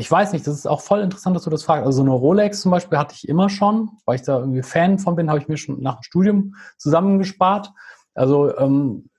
ich 0.00 0.10
weiß 0.10 0.32
nicht, 0.32 0.46
das 0.46 0.54
ist 0.54 0.66
auch 0.66 0.80
voll 0.80 1.00
interessant, 1.00 1.36
dass 1.36 1.44
du 1.44 1.50
das 1.50 1.62
fragst. 1.62 1.84
Also 1.84 1.98
so 1.98 2.02
eine 2.02 2.12
Rolex 2.12 2.62
zum 2.62 2.70
Beispiel 2.70 2.98
hatte 2.98 3.14
ich 3.14 3.28
immer 3.28 3.50
schon, 3.50 3.90
weil 4.06 4.16
ich 4.16 4.22
da 4.22 4.38
irgendwie 4.38 4.62
Fan 4.62 4.98
von 4.98 5.14
bin, 5.14 5.28
habe 5.28 5.38
ich 5.38 5.48
mir 5.48 5.58
schon 5.58 5.80
nach 5.82 5.96
dem 5.96 6.02
Studium 6.02 6.56
zusammengespart. 6.78 7.70
Also 8.14 8.56
ähm, 8.56 9.10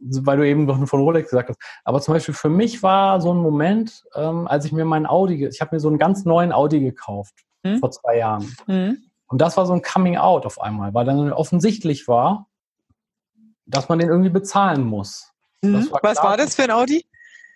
weil 0.00 0.38
du 0.38 0.48
eben 0.48 0.64
noch 0.64 0.84
von 0.88 1.00
Rolex 1.00 1.30
gesagt 1.30 1.50
hast. 1.50 1.60
Aber 1.84 2.00
zum 2.00 2.14
Beispiel 2.14 2.34
für 2.34 2.48
mich 2.48 2.82
war 2.82 3.20
so 3.20 3.32
ein 3.32 3.38
Moment, 3.38 4.02
ähm, 4.14 4.48
als 4.48 4.64
ich 4.64 4.72
mir 4.72 4.84
meinen 4.84 5.06
Audi, 5.06 5.46
ich 5.46 5.60
habe 5.60 5.76
mir 5.76 5.80
so 5.80 5.88
einen 5.88 5.98
ganz 5.98 6.24
neuen 6.24 6.52
Audi 6.52 6.80
gekauft 6.80 7.34
hm? 7.64 7.78
vor 7.78 7.90
zwei 7.90 8.16
Jahren. 8.16 8.56
Hm? 8.66 8.98
Und 9.26 9.40
das 9.40 9.56
war 9.56 9.66
so 9.66 9.74
ein 9.74 9.82
Coming 9.82 10.16
Out 10.16 10.44
auf 10.44 10.60
einmal, 10.60 10.92
weil 10.94 11.04
dann 11.04 11.32
offensichtlich 11.32 12.08
war, 12.08 12.48
dass 13.66 13.88
man 13.88 13.98
den 13.98 14.08
irgendwie 14.08 14.30
bezahlen 14.30 14.84
muss. 14.84 15.30
Hm? 15.64 15.90
War 15.90 16.00
Was 16.02 16.22
war 16.22 16.36
das 16.36 16.54
für 16.54 16.64
ein 16.64 16.70
Audi? 16.70 17.04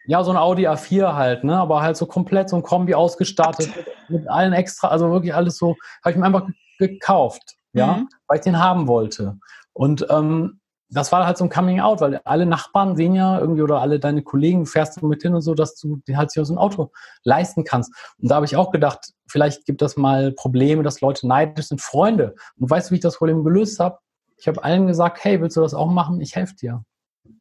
Ja, 0.07 0.23
so 0.23 0.31
ein 0.31 0.37
Audi 0.37 0.67
A4 0.69 1.15
halt, 1.15 1.45
ne? 1.45 1.57
Aber 1.57 1.83
halt 1.83 1.97
so 1.97 2.07
komplett 2.07 2.49
so 2.49 2.57
ein 2.57 2.63
Kombi 2.63 2.95
ausgestattet 2.95 3.71
mit, 3.77 4.21
mit 4.21 4.29
allen 4.29 4.53
extra, 4.53 4.89
also 4.89 5.11
wirklich 5.11 5.35
alles 5.35 5.57
so, 5.57 5.77
habe 6.03 6.13
ich 6.13 6.17
mir 6.17 6.27
einfach 6.27 6.47
gekauft, 6.79 7.57
ja, 7.73 7.99
mhm. 7.99 8.09
weil 8.27 8.39
ich 8.39 8.45
den 8.45 8.59
haben 8.59 8.87
wollte. 8.87 9.39
Und 9.73 10.07
ähm, 10.11 10.61
das 10.89 11.11
war 11.11 11.27
halt 11.27 11.37
so 11.37 11.45
ein 11.45 11.51
Coming 11.51 11.81
Out, 11.81 12.01
weil 12.01 12.21
alle 12.25 12.47
Nachbarn 12.47 12.97
sehen 12.97 13.15
ja 13.15 13.39
irgendwie 13.41 13.63
oder 13.63 13.81
alle 13.81 13.99
deine 13.99 14.23
Kollegen 14.23 14.67
fährst 14.67 15.01
du 15.01 15.07
mit 15.07 15.23
hin 15.23 15.35
und 15.35 15.41
so, 15.41 15.55
dass 15.55 15.75
du 15.77 15.97
dir 16.07 16.17
halt 16.17 16.31
so 16.31 16.43
ein 16.43 16.59
Auto 16.59 16.93
leisten 17.25 17.65
kannst. 17.65 17.93
Und 18.19 18.31
da 18.31 18.37
habe 18.37 18.47
ich 18.47 18.57
auch 18.57 18.71
gedacht, 18.71 19.13
vielleicht 19.29 19.67
gibt 19.67 19.83
das 19.83 19.97
mal 19.97 20.33
Probleme, 20.33 20.83
dass 20.83 21.01
Leute 21.01 21.27
neidisch 21.27 21.67
sind, 21.67 21.81
Freunde. 21.81 22.37
Und 22.57 22.71
weißt 22.71 22.89
du, 22.89 22.93
wie 22.93 22.97
ich 22.97 23.03
das 23.03 23.17
Problem 23.17 23.43
gelöst 23.43 23.81
habe? 23.81 23.99
Ich 24.39 24.47
habe 24.47 24.63
allen 24.63 24.87
gesagt, 24.87 25.25
hey, 25.25 25.41
willst 25.41 25.57
du 25.57 25.61
das 25.61 25.75
auch 25.75 25.91
machen? 25.91 26.21
Ich 26.21 26.37
helfe 26.37 26.55
dir. 26.55 26.85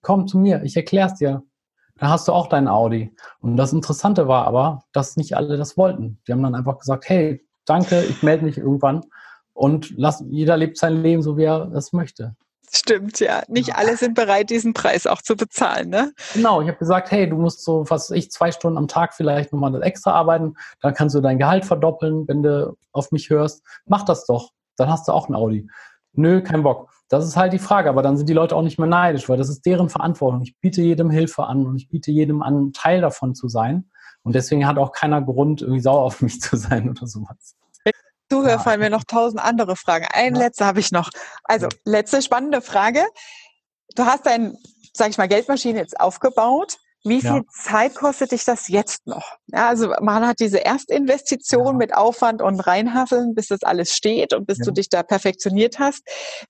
Komm 0.02 0.28
zu 0.28 0.40
mir, 0.40 0.64
ich 0.64 0.76
erkläre 0.76 1.10
es 1.10 1.16
dir. 1.16 1.44
Dann 1.98 2.10
hast 2.10 2.28
du 2.28 2.34
auch 2.34 2.48
deinen 2.48 2.68
Audi. 2.68 3.16
Und 3.40 3.58
das 3.58 3.72
Interessante 3.74 4.28
war 4.28 4.46
aber, 4.46 4.84
dass 4.92 5.16
nicht 5.18 5.38
alle 5.38 5.58
das 5.58 5.78
wollten. 5.78 6.20
Die 6.28 6.34
haben 6.34 6.44
dann 6.44 6.56
einfach 6.56 6.78
gesagt, 6.78 7.08
hey, 7.08 7.46
danke, 7.66 8.04
ich 8.04 8.22
melde 8.22 8.46
mich 8.46 8.58
irgendwann 8.58 9.06
und 9.54 9.94
lass, 9.98 10.24
jeder 10.30 10.58
lebt 10.58 10.78
sein 10.78 11.02
Leben 11.02 11.22
so, 11.22 11.38
wie 11.38 11.46
er 11.46 11.72
es 11.74 11.94
möchte. 11.94 12.36
Stimmt, 12.74 13.20
ja. 13.20 13.44
Nicht 13.48 13.70
ja. 13.70 13.76
alle 13.76 13.96
sind 13.96 14.16
bereit, 14.16 14.50
diesen 14.50 14.74
Preis 14.74 15.08
auch 15.08 15.22
zu 15.22 15.36
bezahlen, 15.38 15.90
ne? 15.90 16.14
Genau, 16.34 16.62
ich 16.62 16.68
habe 16.68 16.78
gesagt, 16.78 17.10
hey, 17.12 17.30
du 17.30 17.38
musst 17.38 17.64
so, 17.64 17.86
was 17.88 18.12
ich, 18.12 18.32
zwei 18.32 18.52
Stunden 18.52 18.78
am 18.78 18.90
Tag 18.90 19.14
vielleicht 19.14 19.54
nochmal 19.54 19.82
extra 19.84 20.12
arbeiten, 20.12 20.56
dann 20.82 20.94
kannst 20.94 21.16
du 21.16 21.22
dein 21.22 21.38
Gehalt 21.38 21.64
verdoppeln, 21.64 22.28
wenn 22.28 22.44
du 22.44 22.76
auf 22.92 23.12
mich 23.12 23.30
hörst. 23.30 23.64
Mach 23.86 24.04
das 24.04 24.26
doch. 24.26 24.52
Dann 24.76 24.90
hast 24.90 25.08
du 25.08 25.14
auch 25.14 25.30
ein 25.30 25.36
Audi. 25.36 25.70
Nö, 26.14 26.42
kein 26.42 26.64
Bock. 26.64 26.90
Das 27.08 27.26
ist 27.26 27.38
halt 27.38 27.54
die 27.54 27.60
Frage, 27.60 27.90
aber 27.90 28.02
dann 28.02 28.18
sind 28.18 28.28
die 28.28 28.34
Leute 28.34 28.56
auch 28.56 28.64
nicht 28.64 28.80
mehr 28.80 28.88
neidisch, 28.88 29.30
weil 29.30 29.38
das 29.38 29.50
ist 29.50 29.66
deren 29.66 29.90
Verantwortung. 29.90 30.42
Ich 30.42 30.58
biete 30.60 30.82
jedem 30.82 31.12
Hilfe 31.12 31.46
an 31.46 31.66
und 31.66 31.78
ich 31.78 31.88
biete 31.88 32.12
jedem 32.12 32.42
an, 32.42 32.74
Teil 32.74 33.02
davon 33.02 33.36
zu 33.36 33.48
sein. 33.48 33.90
Und 34.24 34.34
deswegen 34.34 34.66
hat 34.66 34.80
auch 34.80 34.92
keiner 34.92 35.22
Grund, 35.22 35.62
irgendwie 35.62 35.82
sauer 35.82 36.02
auf 36.02 36.22
mich 36.22 36.42
zu 36.42 36.58
sein 36.58 36.90
oder 36.92 37.06
sowas. 37.06 37.56
Zuhörer 38.32 38.50
ja. 38.54 38.60
fallen 38.60 38.80
mir 38.80 38.90
noch 38.90 39.04
tausend 39.04 39.42
andere 39.42 39.76
Fragen. 39.76 40.08
Ein 40.12 40.34
ja. 40.34 40.42
letzter 40.42 40.66
habe 40.66 40.80
ich 40.80 40.92
noch. 40.92 41.12
Also, 41.44 41.68
letzte 41.86 42.24
spannende 42.24 42.62
Frage. 42.62 43.06
Du 43.96 44.06
hast 44.06 44.26
dein, 44.26 44.58
sag 44.94 45.10
ich 45.12 45.20
mal, 45.20 45.28
Geldmaschine 45.28 45.78
jetzt 45.78 46.00
aufgebaut. 46.00 46.78
Wie 47.06 47.22
viel 47.22 47.30
ja. 47.30 47.44
Zeit 47.50 47.94
kostet 47.94 48.32
dich 48.32 48.46
das 48.46 48.68
jetzt 48.68 49.06
noch? 49.06 49.38
Ja, 49.48 49.70
also 49.70 49.94
man 50.02 50.26
hat 50.26 50.40
diese 50.40 50.66
Erstinvestition 50.66 51.68
ja. 51.68 51.74
mit 51.74 51.96
Aufwand 51.96 52.42
und 52.42 52.60
Reinhasseln, 52.60 53.36
bis 53.36 53.48
das 53.50 53.62
alles 53.62 53.94
steht 53.94 54.34
und 54.34 54.48
bis 54.48 54.58
ja. 54.58 54.66
du 54.66 54.72
dich 54.72 54.90
da 54.90 55.04
perfektioniert 55.04 55.78
hast. 55.78 56.02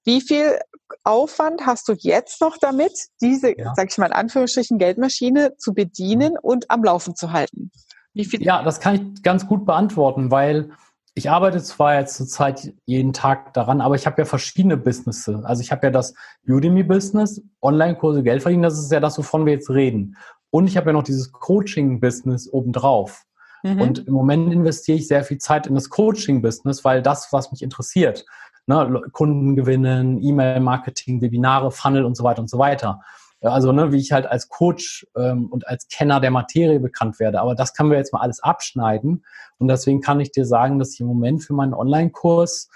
Wie 0.05 0.21
viel 0.21 0.57
Aufwand 1.03 1.65
hast 1.65 1.89
du 1.89 1.93
jetzt 1.97 2.39
noch 2.39 2.57
damit, 2.57 2.93
diese, 3.21 3.53
sag 3.75 3.91
ich 3.91 3.97
mal 3.97 4.07
in 4.07 4.13
Anführungsstrichen, 4.13 4.77
Geldmaschine 4.77 5.57
zu 5.57 5.73
bedienen 5.73 6.37
und 6.41 6.71
am 6.71 6.83
Laufen 6.85 7.15
zu 7.15 7.33
halten? 7.33 7.69
Wie 8.13 8.23
viel? 8.23 8.41
Ja, 8.41 8.63
das 8.63 8.79
kann 8.79 8.95
ich 8.95 9.23
ganz 9.23 9.47
gut 9.47 9.65
beantworten, 9.65 10.31
weil 10.31 10.71
ich 11.17 11.29
arbeite 11.29 11.63
zwar 11.63 11.97
jetzt 11.97 12.17
zurzeit 12.17 12.73
jeden 12.85 13.13
Tag 13.13 13.53
daran, 13.53 13.79
aber 13.79 13.95
ich 13.95 14.05
habe 14.05 14.21
ja 14.21 14.25
verschiedene 14.25 14.75
Businesses. 14.75 15.45
Also 15.45 15.61
ich 15.61 15.71
habe 15.71 15.87
ja 15.87 15.91
das 15.91 16.13
Udemy-Business, 16.45 17.41
Online-Kurse, 17.61 18.21
Geld 18.21 18.41
verdienen, 18.41 18.63
das 18.63 18.77
ist 18.77 18.91
ja 18.91 18.99
das, 18.99 19.17
wovon 19.17 19.45
wir 19.45 19.53
jetzt 19.53 19.69
reden. 19.69 20.17
Und 20.49 20.67
ich 20.67 20.77
habe 20.77 20.87
ja 20.87 20.93
noch 20.93 21.03
dieses 21.03 21.31
Coaching-Business 21.31 22.51
obendrauf. 22.51 23.23
Mhm. 23.63 23.81
Und 23.81 24.07
im 24.07 24.13
Moment 24.13 24.53
investiere 24.53 24.97
ich 24.97 25.07
sehr 25.07 25.23
viel 25.23 25.37
Zeit 25.37 25.67
in 25.67 25.75
das 25.75 25.89
Coaching-Business, 25.89 26.85
weil 26.85 27.01
das, 27.01 27.29
was 27.31 27.51
mich 27.51 27.61
interessiert, 27.61 28.25
ne, 28.67 29.01
Kunden 29.11 29.55
gewinnen, 29.55 30.21
E-Mail-Marketing, 30.21 31.21
Webinare, 31.21 31.71
Funnel 31.71 32.05
und 32.05 32.15
so 32.15 32.23
weiter 32.23 32.41
und 32.41 32.49
so 32.49 32.57
weiter. 32.57 33.01
Also 33.41 33.71
ne, 33.71 33.91
wie 33.91 33.99
ich 33.99 34.11
halt 34.11 34.25
als 34.25 34.49
Coach 34.49 35.05
ähm, 35.15 35.47
und 35.51 35.67
als 35.67 35.87
Kenner 35.87 36.19
der 36.19 36.31
Materie 36.31 36.79
bekannt 36.79 37.19
werde. 37.19 37.41
Aber 37.41 37.53
das 37.53 37.73
können 37.73 37.91
wir 37.91 37.97
jetzt 37.97 38.13
mal 38.13 38.21
alles 38.21 38.41
abschneiden. 38.41 39.25
Und 39.57 39.67
deswegen 39.67 40.01
kann 40.01 40.19
ich 40.19 40.31
dir 40.31 40.45
sagen, 40.45 40.79
dass 40.79 40.93
ich 40.93 40.99
im 40.99 41.07
Moment 41.07 41.43
für 41.43 41.53
meinen 41.53 41.73
Online-Kurs, 41.73 42.69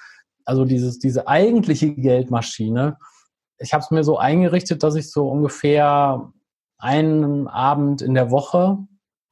also 0.45 0.65
dieses, 0.65 0.99
diese 0.99 1.27
eigentliche 1.27 1.93
Geldmaschine, 1.93 2.97
ich 3.57 3.73
habe 3.73 3.83
es 3.83 3.91
mir 3.91 4.03
so 4.03 4.17
eingerichtet, 4.17 4.83
dass 4.83 4.95
ich 4.95 5.11
so 5.11 5.29
ungefähr 5.29 6.31
einen 6.79 7.47
Abend 7.47 8.01
in 8.01 8.13
der 8.13 8.31
Woche, 8.31 8.79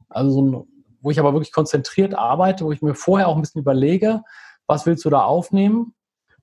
also 0.09 0.31
so 0.31 0.41
ein, 0.41 0.67
wo 1.01 1.11
ich 1.11 1.19
aber 1.19 1.33
wirklich 1.33 1.53
konzentriert 1.53 2.13
arbeite, 2.13 2.65
wo 2.65 2.71
ich 2.71 2.81
mir 2.81 2.93
vorher 2.93 3.27
auch 3.27 3.35
ein 3.35 3.41
bisschen 3.41 3.61
überlege, 3.61 4.21
was 4.67 4.85
willst 4.85 5.05
du 5.05 5.09
da 5.09 5.23
aufnehmen? 5.23 5.95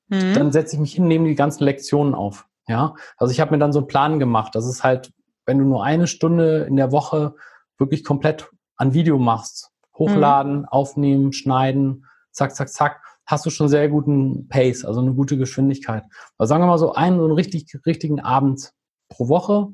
Mhm. 0.09 0.35
Dann 0.35 0.53
setze 0.53 0.77
ich 0.77 0.81
mich 0.81 0.95
hin, 0.95 1.07
nehme 1.07 1.29
die 1.29 1.35
ganzen 1.35 1.65
Lektionen 1.65 2.15
auf. 2.15 2.47
Ja, 2.67 2.95
also 3.19 3.31
ich 3.31 3.41
habe 3.41 3.53
mir 3.53 3.59
dann 3.59 3.73
so 3.73 3.81
einen 3.81 3.89
Plan 3.89 4.19
gemacht. 4.19 4.55
Das 4.55 4.67
ist 4.67 4.83
halt, 4.83 5.13
wenn 5.45 5.59
du 5.59 5.65
nur 5.65 5.85
eine 5.85 6.07
Stunde 6.07 6.65
in 6.65 6.77
der 6.77 6.93
Woche 6.93 7.35
wirklich 7.79 8.05
komplett 8.05 8.51
an 8.77 8.95
Video 8.95 9.19
machst, 9.19 9.71
hochladen, 9.97 10.61
mhm. 10.61 10.65
aufnehmen, 10.67 11.33
schneiden, 11.35 12.07
zack, 12.33 12.57
zack, 12.57 12.71
zack, 12.71 13.03
hast 13.27 13.45
du 13.45 13.51
schon 13.51 13.69
sehr 13.69 13.89
guten 13.89 14.49
Pace, 14.49 14.85
also 14.85 15.01
eine 15.01 15.13
gute 15.13 15.37
Geschwindigkeit. 15.37 16.05
Also 16.39 16.49
sagen 16.49 16.63
wir 16.63 16.69
mal 16.69 16.79
so 16.79 16.95
einen, 16.95 17.19
so 17.19 17.25
einen 17.25 17.35
richtig, 17.35 17.67
richtigen 17.87 18.21
Abend 18.21 18.73
pro 19.09 19.29
Woche 19.29 19.69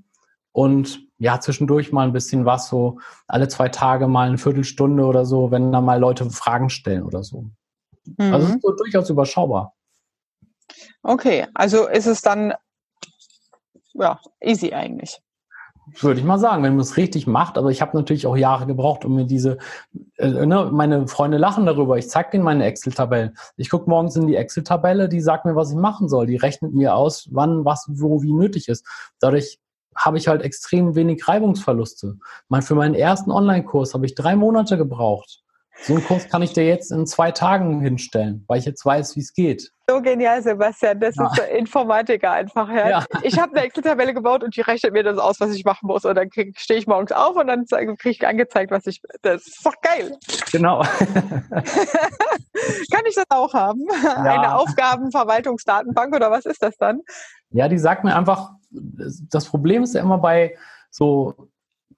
und 0.52 1.00
ja, 1.20 1.38
zwischendurch 1.38 1.92
mal 1.92 2.06
ein 2.06 2.14
bisschen 2.14 2.46
was, 2.46 2.68
so 2.68 2.98
alle 3.28 3.46
zwei 3.46 3.68
Tage 3.68 4.08
mal 4.08 4.26
eine 4.26 4.38
Viertelstunde 4.38 5.04
oder 5.04 5.26
so, 5.26 5.50
wenn 5.50 5.70
da 5.70 5.82
mal 5.82 6.00
Leute 6.00 6.28
Fragen 6.30 6.70
stellen 6.70 7.02
oder 7.02 7.22
so. 7.22 7.44
Mhm. 8.16 8.32
Also 8.32 8.46
es 8.46 8.54
ist 8.54 8.62
so 8.62 8.72
durchaus 8.72 9.10
überschaubar. 9.10 9.74
Okay, 11.02 11.46
also 11.54 11.86
ist 11.88 12.06
es 12.06 12.22
dann 12.22 12.54
ja 13.92 14.18
easy 14.40 14.72
eigentlich. 14.72 15.20
Würde 16.00 16.20
ich 16.20 16.26
mal 16.26 16.38
sagen, 16.38 16.62
wenn 16.62 16.74
man 16.74 16.82
es 16.82 16.96
richtig 16.96 17.26
macht. 17.26 17.58
Aber 17.58 17.70
ich 17.70 17.82
habe 17.82 17.96
natürlich 17.96 18.26
auch 18.26 18.36
Jahre 18.36 18.66
gebraucht, 18.66 19.04
um 19.04 19.16
mir 19.16 19.24
diese, 19.24 19.58
äh, 20.16 20.46
ne, 20.46 20.70
meine 20.72 21.08
Freunde 21.08 21.36
lachen 21.36 21.66
darüber. 21.66 21.98
Ich 21.98 22.08
zeige 22.08 22.30
denen 22.30 22.44
meine 22.44 22.64
Excel-Tabellen. 22.64 23.36
Ich 23.56 23.70
gucke 23.70 23.90
morgens 23.90 24.14
in 24.14 24.26
die 24.26 24.36
Excel-Tabelle, 24.36 25.08
die 25.08 25.20
sagt 25.20 25.46
mir, 25.46 25.56
was 25.56 25.70
ich 25.70 25.76
machen 25.76 26.08
soll. 26.08 26.26
Die 26.26 26.36
rechnet 26.36 26.72
mir 26.72 26.94
aus, 26.94 27.28
wann, 27.32 27.64
was, 27.64 27.86
wo, 27.90 28.22
wie 28.22 28.32
nötig 28.32 28.68
ist. 28.68 28.86
Dadurch 29.18 29.58
habe 30.00 30.18
ich 30.18 30.28
halt 30.28 30.42
extrem 30.42 30.94
wenig 30.94 31.26
Reibungsverluste. 31.28 32.18
Mal 32.48 32.62
für 32.62 32.74
meinen 32.74 32.94
ersten 32.94 33.30
Online-Kurs 33.30 33.94
habe 33.94 34.06
ich 34.06 34.14
drei 34.14 34.34
Monate 34.36 34.76
gebraucht. 34.76 35.42
So 35.82 35.94
einen 35.94 36.04
Kurs 36.04 36.28
kann 36.28 36.42
ich 36.42 36.52
dir 36.52 36.66
jetzt 36.66 36.90
in 36.90 37.06
zwei 37.06 37.30
Tagen 37.30 37.80
hinstellen, 37.80 38.44
weil 38.48 38.58
ich 38.58 38.66
jetzt 38.66 38.84
weiß, 38.84 39.16
wie 39.16 39.20
es 39.20 39.32
geht. 39.32 39.72
So 39.90 40.00
genial, 40.00 40.40
Sebastian. 40.40 41.00
Das 41.00 41.16
ja. 41.16 41.26
ist 41.26 41.38
Informatiker 41.50 42.30
einfach. 42.30 42.68
Ja. 42.68 42.88
ja. 42.88 43.04
Ich 43.22 43.36
habe 43.40 43.56
eine 43.56 43.66
Excel-Tabelle 43.66 44.14
gebaut 44.14 44.44
und 44.44 44.54
die 44.54 44.60
rechnet 44.60 44.92
mir 44.92 45.02
das 45.02 45.18
aus, 45.18 45.40
was 45.40 45.52
ich 45.52 45.64
machen 45.64 45.88
muss. 45.88 46.04
Und 46.04 46.14
dann 46.14 46.28
stehe 46.56 46.78
ich 46.78 46.86
morgens 46.86 47.10
auf 47.10 47.34
und 47.36 47.48
dann 47.48 47.66
kriege 47.66 48.10
ich 48.10 48.24
angezeigt, 48.24 48.70
was 48.70 48.86
ich. 48.86 49.02
Das 49.22 49.48
ist 49.48 49.66
doch 49.66 49.74
geil. 49.82 50.16
Genau. 50.52 50.82
kann 52.92 53.02
ich 53.08 53.16
das 53.16 53.24
auch 53.30 53.52
haben? 53.52 53.84
Ja. 54.02 54.22
Eine 54.22 54.54
Aufgabenverwaltungsdatenbank 54.56 56.14
oder 56.14 56.30
was 56.30 56.46
ist 56.46 56.62
das 56.62 56.76
dann? 56.76 57.00
Ja, 57.50 57.66
die 57.68 57.78
sagt 57.78 58.04
mir 58.04 58.14
einfach, 58.14 58.52
das 58.70 59.46
Problem 59.46 59.82
ist 59.82 59.94
ja 59.94 60.02
immer 60.02 60.18
bei 60.18 60.56
so 60.90 61.48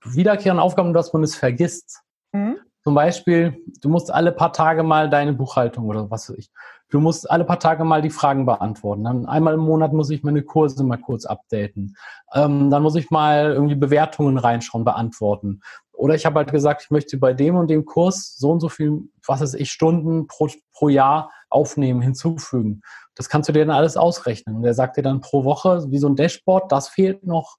wiederkehrenden 0.03 0.63
Aufgaben, 0.63 0.95
dass 0.95 1.13
man 1.13 1.23
es 1.23 1.35
vergisst. 1.35 2.01
Mhm. 2.33 2.59
Zum 2.85 2.95
Beispiel, 2.95 3.63
du 3.81 3.89
musst 3.89 4.11
alle 4.11 4.33
paar 4.33 4.53
Tage 4.53 4.83
mal 4.83 5.11
deine 5.11 5.35
Buchhaltung 5.35 5.87
oder 5.87 6.11
was 6.11 6.31
weiß 6.31 6.39
ich. 6.39 6.51
Du 6.93 7.01
musst 7.01 7.31
alle 7.31 7.45
paar 7.45 7.59
Tage 7.59 7.85
mal 7.85 8.03
die 8.03 8.11
Fragen 8.11 8.45
beantworten. 8.45 9.05
Dann 9.05 9.25
einmal 9.25 9.55
im 9.55 9.61
Monat 9.61 9.95
muss 9.95 10.11
ich 10.11 10.23
meine 10.23 10.43
Kurse 10.43 10.85
mal 10.85 10.99
kurz 10.99 11.25
updaten. 11.25 11.97
Ähm, 12.35 12.69
dann 12.69 12.83
muss 12.83 12.97
ich 12.97 13.11
mal 13.11 13.53
irgendwie 13.53 13.77
Bewertungen 13.77 14.37
reinschauen, 14.37 14.85
beantworten. 14.85 15.63
Oder 15.93 16.15
ich 16.15 16.27
habe 16.27 16.37
halt 16.37 16.53
gesagt, 16.53 16.83
ich 16.85 16.91
möchte 16.91 17.17
bei 17.17 17.33
dem 17.33 17.57
und 17.57 17.71
dem 17.71 17.87
Kurs 17.87 18.37
so 18.37 18.51
und 18.51 18.61
so 18.61 18.69
viel, 18.69 19.09
was 19.27 19.41
weiß 19.41 19.55
ich, 19.55 19.73
Stunden 19.73 20.27
pro, 20.27 20.49
pro 20.75 20.91
Jahr 20.91 21.31
aufnehmen, 21.49 22.03
hinzufügen. 22.03 22.83
Das 23.15 23.31
kannst 23.31 23.49
du 23.49 23.55
dir 23.55 23.65
dann 23.65 23.75
alles 23.75 23.97
ausrechnen. 23.97 24.57
Und 24.57 24.65
er 24.65 24.75
sagt 24.75 24.99
dir 24.99 25.03
dann 25.03 25.23
pro 25.23 25.45
Woche, 25.45 25.87
wie 25.89 25.99
so 25.99 26.11
ein 26.11 26.17
Dashboard, 26.17 26.71
das 26.71 26.91
fehlt 26.91 27.25
noch, 27.25 27.57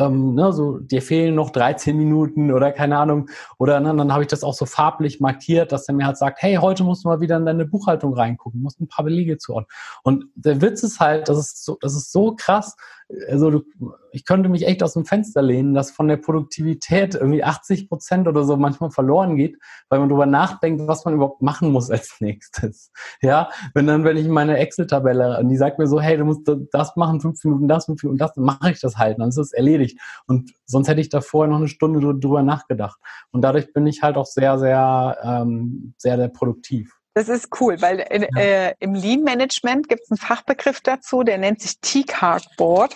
ähm, 0.00 0.34
ne, 0.34 0.52
so, 0.52 0.78
dir 0.78 1.02
fehlen 1.02 1.34
noch 1.34 1.50
13 1.50 1.96
Minuten 1.96 2.52
oder 2.52 2.72
keine 2.72 2.98
Ahnung. 2.98 3.28
Oder 3.58 3.80
ne, 3.80 3.94
dann 3.94 4.12
habe 4.12 4.22
ich 4.22 4.28
das 4.28 4.42
auch 4.42 4.54
so 4.54 4.66
farblich 4.66 5.20
markiert, 5.20 5.72
dass 5.72 5.88
er 5.88 5.94
mir 5.94 6.06
halt 6.06 6.16
sagt, 6.16 6.40
hey, 6.42 6.56
heute 6.56 6.84
musst 6.84 7.04
du 7.04 7.08
mal 7.08 7.20
wieder 7.20 7.36
in 7.36 7.44
deine 7.44 7.66
Buchhaltung 7.66 8.14
reingucken, 8.14 8.62
musst 8.62 8.80
ein 8.80 8.88
paar 8.88 9.04
Belege 9.04 9.36
zuordnen. 9.38 9.68
Und 10.02 10.24
der 10.34 10.62
Witz 10.62 10.82
ist 10.82 11.00
halt, 11.00 11.28
das 11.28 11.38
ist 11.38 11.64
so, 11.64 11.76
das 11.80 11.94
ist 11.94 12.12
so 12.12 12.34
krass, 12.34 12.76
also 13.28 13.50
du, 13.50 13.62
ich 14.12 14.24
könnte 14.24 14.48
mich 14.48 14.66
echt 14.66 14.82
aus 14.82 14.94
dem 14.94 15.04
Fenster 15.04 15.42
lehnen, 15.42 15.74
dass 15.74 15.90
von 15.90 16.08
der 16.08 16.16
Produktivität 16.16 17.14
irgendwie 17.14 17.44
80 17.44 17.88
Prozent 17.88 18.28
oder 18.28 18.44
so 18.44 18.56
manchmal 18.56 18.90
verloren 18.90 19.36
geht, 19.36 19.58
weil 19.88 20.00
man 20.00 20.08
darüber 20.08 20.26
nachdenkt, 20.26 20.86
was 20.86 21.04
man 21.04 21.14
überhaupt 21.14 21.42
machen 21.42 21.72
muss 21.72 21.90
als 21.90 22.16
nächstes. 22.20 22.92
Ja, 23.20 23.50
wenn 23.74 23.86
dann, 23.86 24.04
wenn 24.04 24.16
ich 24.16 24.28
meine 24.28 24.58
Excel-Tabelle, 24.58 25.38
und 25.38 25.48
die 25.48 25.56
sagt 25.56 25.78
mir 25.78 25.86
so, 25.86 26.00
hey, 26.00 26.16
du 26.16 26.24
musst 26.24 26.50
das 26.72 26.96
machen, 26.96 27.20
fünf 27.20 27.42
Minuten 27.44 27.68
das, 27.68 27.86
fünf 27.86 28.02
Minuten 28.02 28.18
das, 28.18 28.34
dann 28.34 28.44
mache 28.44 28.70
ich 28.70 28.80
das 28.80 28.96
halt, 28.96 29.18
dann 29.18 29.28
ist 29.30 29.38
das 29.38 29.52
erledigt. 29.52 29.98
Und 30.26 30.52
sonst 30.66 30.88
hätte 30.88 31.00
ich 31.00 31.08
da 31.08 31.20
vorher 31.20 31.50
noch 31.50 31.58
eine 31.58 31.68
Stunde 31.68 32.00
drüber 32.00 32.42
nachgedacht. 32.42 32.98
Und 33.32 33.42
dadurch 33.42 33.72
bin 33.72 33.86
ich 33.86 34.02
halt 34.02 34.16
auch 34.16 34.26
sehr, 34.26 34.58
sehr, 34.58 35.18
ähm, 35.22 35.94
sehr, 35.98 36.16
sehr 36.16 36.28
produktiv. 36.28 36.99
Das 37.14 37.28
ist 37.28 37.48
cool, 37.60 37.82
weil 37.82 37.98
in, 38.10 38.22
ja. 38.22 38.28
äh, 38.40 38.74
im 38.78 38.94
Lean 38.94 39.22
Management 39.22 39.88
gibt 39.88 40.02
es 40.02 40.10
einen 40.10 40.18
Fachbegriff 40.18 40.80
dazu, 40.80 41.24
der 41.24 41.38
nennt 41.38 41.60
sich 41.60 41.80
T-Cardboard. 41.80 42.94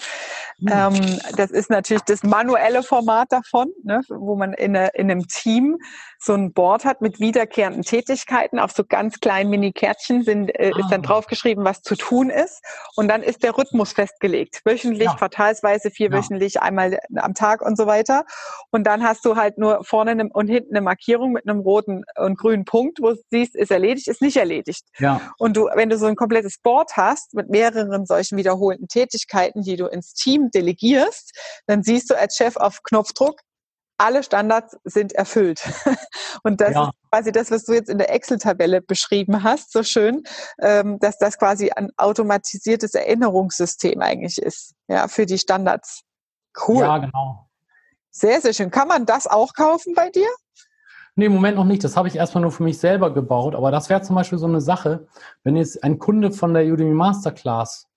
Mhm. 0.59 0.69
Ähm, 0.73 1.21
das 1.37 1.51
ist 1.51 1.69
natürlich 1.69 2.05
das 2.05 2.23
manuelle 2.23 2.85
Format 2.85 3.33
davon, 3.33 3.73
ne, 3.83 4.03
wo 4.09 4.37
man 4.37 4.53
in, 4.53 4.77
eine, 4.77 4.91
in 4.95 5.11
einem 5.11 5.27
Team 5.27 5.79
so 6.25 6.33
ein 6.33 6.53
Board 6.53 6.85
hat 6.85 7.01
mit 7.01 7.21
wiederkehrenden 7.21 7.83
Tätigkeiten. 7.83 8.59
Auf 8.59 8.73
so 8.73 8.85
ganz 8.85 9.21
kleinen 9.21 9.51
Mini-Kärtchen 9.51 10.23
sind, 10.23 10.49
äh, 10.49 10.71
ah. 10.73 10.79
ist 10.79 10.91
dann 10.91 11.01
ah. 11.01 11.07
draufgeschrieben, 11.07 11.65
was 11.65 11.83
zu 11.83 11.97
tun 11.97 12.31
ist. 12.31 12.63
Und 12.97 13.09
dann 13.09 13.23
ist 13.23 13.43
der 13.43 13.57
Rhythmus 13.57 13.93
festgelegt. 13.93 14.61
Wöchentlich, 14.65 15.09
ja. 15.09 15.15
quartalsweise, 15.17 15.91
vierwöchentlich, 15.91 16.55
ja. 16.55 16.63
einmal 16.63 16.99
am 17.17 17.35
Tag 17.35 17.63
und 17.63 17.77
so 17.77 17.87
weiter. 17.87 18.25
Und 18.71 18.85
dann 18.85 19.03
hast 19.03 19.25
du 19.25 19.37
halt 19.37 19.59
nur 19.59 19.85
vorne 19.85 20.15
und 20.33 20.49
hinten 20.49 20.75
eine 20.75 20.85
Markierung 20.85 21.33
mit 21.33 21.49
einem 21.49 21.61
roten 21.61 22.05
und 22.17 22.39
grünen 22.39 22.65
Punkt, 22.65 23.01
wo 23.03 23.11
du 23.11 23.17
siehst, 23.31 23.57
ist 23.57 23.71
erledigt, 23.71 24.04
ist 24.09 24.23
nicht 24.23 24.37
erledigt. 24.37 24.85
Ja. 24.99 25.33
Und 25.39 25.57
du, 25.57 25.69
wenn 25.75 25.91
du 25.91 25.99
so 25.99 26.07
ein 26.07 26.17
komplettes 26.17 26.59
Board 26.59 26.97
hast 26.97 27.35
mit 27.35 27.51
mehreren 27.51 28.07
solchen 28.07 28.37
wiederholten 28.39 28.89
Tätigkeiten, 28.89 29.63
die 29.63 29.77
du 29.77 29.87
ins 29.87 30.15
Team 30.15 30.51
delegierst, 30.51 31.33
dann 31.67 31.83
siehst 31.83 32.11
du 32.11 32.19
als 32.19 32.37
Chef 32.37 32.57
auf 32.57 32.83
Knopfdruck, 32.83 33.41
alle 33.99 34.23
Standards 34.23 34.77
sind 34.85 35.13
erfüllt. 35.13 35.63
Und 36.43 36.61
das 36.61 36.75
ja. 36.75 36.85
ist 36.85 37.11
quasi 37.11 37.33
das, 37.33 37.51
was 37.51 37.65
du 37.65 37.75
jetzt 37.75 37.89
in 37.89 37.99
der 37.99 38.13
Excel-Tabelle 38.13 38.83
beschrieben 38.83 39.43
hast, 39.43 39.73
so 39.73 39.83
schön, 39.83 40.25
ähm, 40.61 40.99
dass 40.99 41.19
das 41.19 41.39
quasi 41.39 41.71
ein 41.71 41.91
automatisiertes 41.97 42.95
Erinnerungssystem 42.95 44.01
eigentlich 44.01 44.39
ist, 44.39 44.75
ja, 44.89 45.09
für 45.09 45.27
die 45.27 45.39
Standards. 45.39 46.03
Cool. 46.67 46.81
Ja, 46.81 46.99
genau. 46.99 47.49
Sehr, 48.11 48.41
sehr 48.41 48.53
schön. 48.53 48.71
Kann 48.71 48.89
man 48.89 49.07
das 49.07 49.27
auch 49.27 49.55
kaufen 49.55 49.95
bei 49.95 50.11
dir? 50.11 50.29
Nee, 51.17 51.27
im 51.27 51.33
Moment 51.33 51.57
noch 51.57 51.65
nicht. 51.65 51.85
Das 51.85 51.97
habe 51.97 52.09
ich 52.09 52.17
erstmal 52.17 52.43
nur 52.43 52.51
für 52.51 52.65
mich 52.65 52.79
selber 52.79 53.13
gebaut. 53.15 53.55
Aber 53.55 53.71
das 53.71 53.89
wäre 53.89 54.03
zum 54.03 54.17
Beispiel 54.17 54.39
so 54.39 54.47
eine 54.47 54.61
Sache, 54.61 55.07
wenn 55.45 55.57
jetzt 55.57 55.83
ein 55.85 55.99
Kunde 55.99 56.33
von 56.33 56.55
der 56.55 56.65
Udemy 56.67 56.95
Masterclass, 56.95 57.89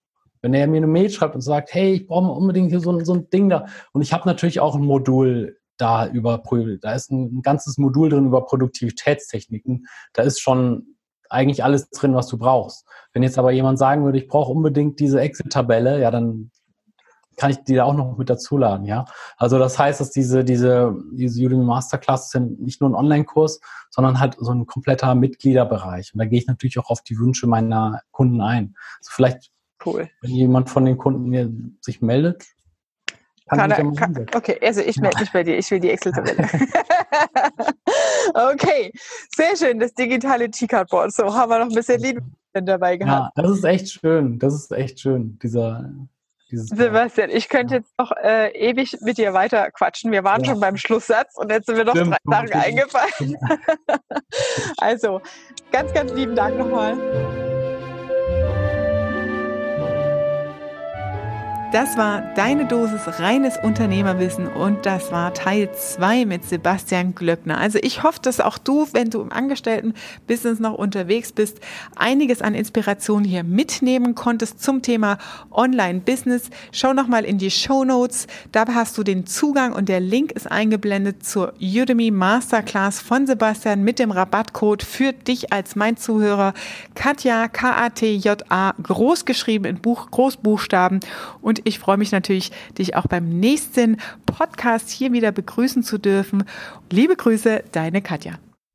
wenn 0.42 0.54
er 0.54 0.68
mir 0.68 0.78
eine 0.78 0.88
Mail 0.88 1.10
schreibt 1.10 1.34
und 1.34 1.42
sagt, 1.42 1.74
hey, 1.74 1.94
ich 1.94 2.08
brauche 2.08 2.30
unbedingt 2.32 2.70
hier 2.70 2.80
so, 2.80 3.00
so 3.04 3.14
ein 3.16 3.30
Ding 3.32 3.50
da. 3.50 3.66
Und 3.92 4.04
ich 4.04 4.14
habe 4.14 4.28
natürlich 4.28 4.60
auch 4.60 4.76
ein 4.76 4.86
Modul 4.86 5.58
da 5.78 6.08
über, 6.08 6.42
da 6.82 6.94
ist 6.94 7.12
ein 7.12 7.42
ganzes 7.42 7.78
Modul 7.78 8.10
drin 8.10 8.28
über 8.28 8.46
Produktivitätstechniken. 8.46 9.88
Da 10.14 10.24
ist 10.24 10.40
schon 10.40 10.96
eigentlich 11.30 11.64
alles 11.64 11.90
drin, 11.90 12.16
was 12.16 12.28
du 12.28 12.38
brauchst. 12.38 12.86
Wenn 13.14 13.24
jetzt 13.24 13.38
aber 13.38 13.52
jemand 13.52 13.80
sagen 13.80 14.06
würde, 14.06 14.18
ich 14.18 14.28
brauche 14.28 14.52
unbedingt 14.52 15.00
diese 15.00 15.20
Exit-Tabelle, 15.22 16.00
ja, 16.02 16.12
dann 16.12 16.52
kann 17.38 17.52
ich 17.52 17.64
die 17.64 17.76
da 17.76 17.84
auch 17.86 17.94
noch 17.94 18.18
mit 18.18 18.30
dazuladen, 18.30 18.86
ja. 18.86 19.06
Also 19.38 19.60
das 19.60 19.78
heißt, 19.78 20.02
dass 20.02 20.12
diese, 20.12 20.44
diese, 20.44 20.94
diese 21.12 21.46
Udemy 21.46 21.64
Masterclass 21.64 22.32
sind 22.32 22.60
nicht 22.60 22.82
nur 22.82 22.90
ein 22.90 22.96
Online-Kurs, 22.96 23.62
sondern 23.92 24.20
halt 24.20 24.36
so 24.40 24.52
ein 24.52 24.66
kompletter 24.66 25.14
Mitgliederbereich. 25.16 26.14
Und 26.14 26.20
da 26.20 26.26
gehe 26.26 26.40
ich 26.40 26.48
natürlich 26.48 26.80
auch 26.80 26.90
auf 26.90 27.04
die 27.04 27.18
Wünsche 27.18 27.48
meiner 27.48 28.02
Kunden 28.12 28.42
ein. 28.42 28.76
Also 28.98 29.12
vielleicht, 29.12 29.52
cool. 29.86 30.10
wenn 30.22 30.32
jemand 30.32 30.70
von 30.70 30.84
den 30.84 30.98
Kunden 30.98 31.30
mir 31.30 31.50
sich 31.80 32.02
meldet, 32.02 32.44
kann 33.48 33.70
kann, 33.70 33.96
kann, 33.96 34.26
okay, 34.36 34.60
also 34.62 34.82
ich 34.82 34.98
melde 34.98 35.22
mich 35.22 35.32
bei 35.32 35.42
dir, 35.42 35.58
ich 35.58 35.72
will 35.72 35.80
die 35.80 35.90
Excel-Tabelle. 35.90 36.38
okay, 38.34 38.92
sehr 39.34 39.56
schön, 39.56 39.80
das 39.80 39.94
digitale 39.94 40.52
T-Cardboard. 40.52 41.14
So 41.14 41.34
haben 41.34 41.50
wir 41.50 41.60
noch 41.60 41.70
ein 41.70 41.76
bisschen 41.76 42.02
Lied 42.02 42.20
dabei 42.54 42.98
gehabt. 42.98 43.38
Ja, 43.38 43.44
das 43.44 43.52
ist 43.52 43.64
echt 43.64 43.90
schön, 43.90 44.40
das 44.40 44.54
ist 44.54 44.72
echt 44.72 45.00
schön, 45.00 45.40
dieser 45.40 45.94
Sebastian, 46.50 47.30
ich 47.30 47.50
könnte 47.50 47.76
jetzt 47.76 47.98
noch 47.98 48.12
äh, 48.12 48.50
ewig 48.52 48.98
mit 49.02 49.18
dir 49.18 49.34
weiter 49.34 49.70
quatschen. 49.72 50.12
Wir 50.12 50.24
waren 50.24 50.44
ja. 50.44 50.52
schon 50.52 50.60
beim 50.60 50.78
Schlusssatz 50.78 51.36
und 51.36 51.52
jetzt 51.52 51.66
sind 51.66 51.78
mir 51.78 51.86
noch 51.86 51.96
Stimmt, 51.96 52.16
drei 52.26 52.48
Sachen 52.48 52.54
eingefallen. 52.54 53.38
also, 54.78 55.22
ganz, 55.72 55.94
ganz 55.94 56.14
lieben 56.14 56.36
Dank 56.36 56.58
nochmal. 56.58 56.98
Das 61.74 61.98
war 61.98 62.22
deine 62.36 62.66
Dosis 62.66 63.20
reines 63.20 63.58
Unternehmerwissen 63.62 64.48
und 64.48 64.86
das 64.86 65.12
war 65.12 65.34
Teil 65.34 65.70
2 65.70 66.26
mit 66.26 66.46
Sebastian 66.46 67.14
Glöckner. 67.14 67.58
Also 67.58 67.78
ich 67.82 68.04
hoffe, 68.04 68.20
dass 68.22 68.40
auch 68.40 68.58
du, 68.58 68.88
wenn 68.94 69.10
du 69.10 69.20
im 69.20 69.34
Angestelltenbusiness 69.34 70.60
noch 70.62 70.76
unterwegs 70.76 71.34
bist, 71.34 71.60
einiges 71.98 72.42
an 72.42 72.56
Inspiration 72.56 73.26
hier 73.26 73.44
mitnehmen 73.44 74.16
konntest 74.16 74.64
zum 74.64 74.82
Thema 74.82 75.18
Online-Business. 75.52 76.50
Schau 76.72 76.94
nochmal 76.94 77.26
in 77.26 77.38
die 77.38 77.52
Show 77.52 77.84
Notes. 77.84 78.28
Da 78.54 78.64
hast 78.74 78.98
du 78.98 79.04
den 79.04 79.26
Zugang 79.26 79.74
und 79.74 79.90
der 79.90 80.00
Link 80.00 80.32
ist 80.32 80.50
eingeblendet 80.50 81.26
zur 81.26 81.54
Udemy 81.60 82.12
Masterclass 82.12 83.02
von 83.02 83.28
Sebastian 83.28 83.84
mit 83.84 84.00
dem 84.00 84.12
Rabattcode 84.12 84.84
für 84.84 85.12
dich 85.12 85.52
als 85.52 85.76
mein 85.76 85.98
Zuhörer. 85.98 86.54
Katja, 86.96 87.50
K-A-T-J-A, 87.50 88.74
großgeschrieben 88.82 89.70
in 89.70 89.82
Buch, 89.82 90.12
Großbuchstaben 90.12 91.02
und 91.42 91.57
und 91.58 91.68
ich 91.68 91.80
freue 91.80 91.98
mich 91.98 92.12
natürlich, 92.12 92.52
dich 92.78 92.96
auch 92.96 93.08
beim 93.08 93.30
nächsten 93.30 93.98
Podcast 94.26 94.90
hier 94.90 95.12
wieder 95.12 95.32
begrüßen 95.32 95.84
zu 95.84 95.98
dürfen. 95.98 96.44
Liebe 96.92 97.16
Grüße, 97.16 97.64
deine 97.72 98.02
Katja. 98.02 98.34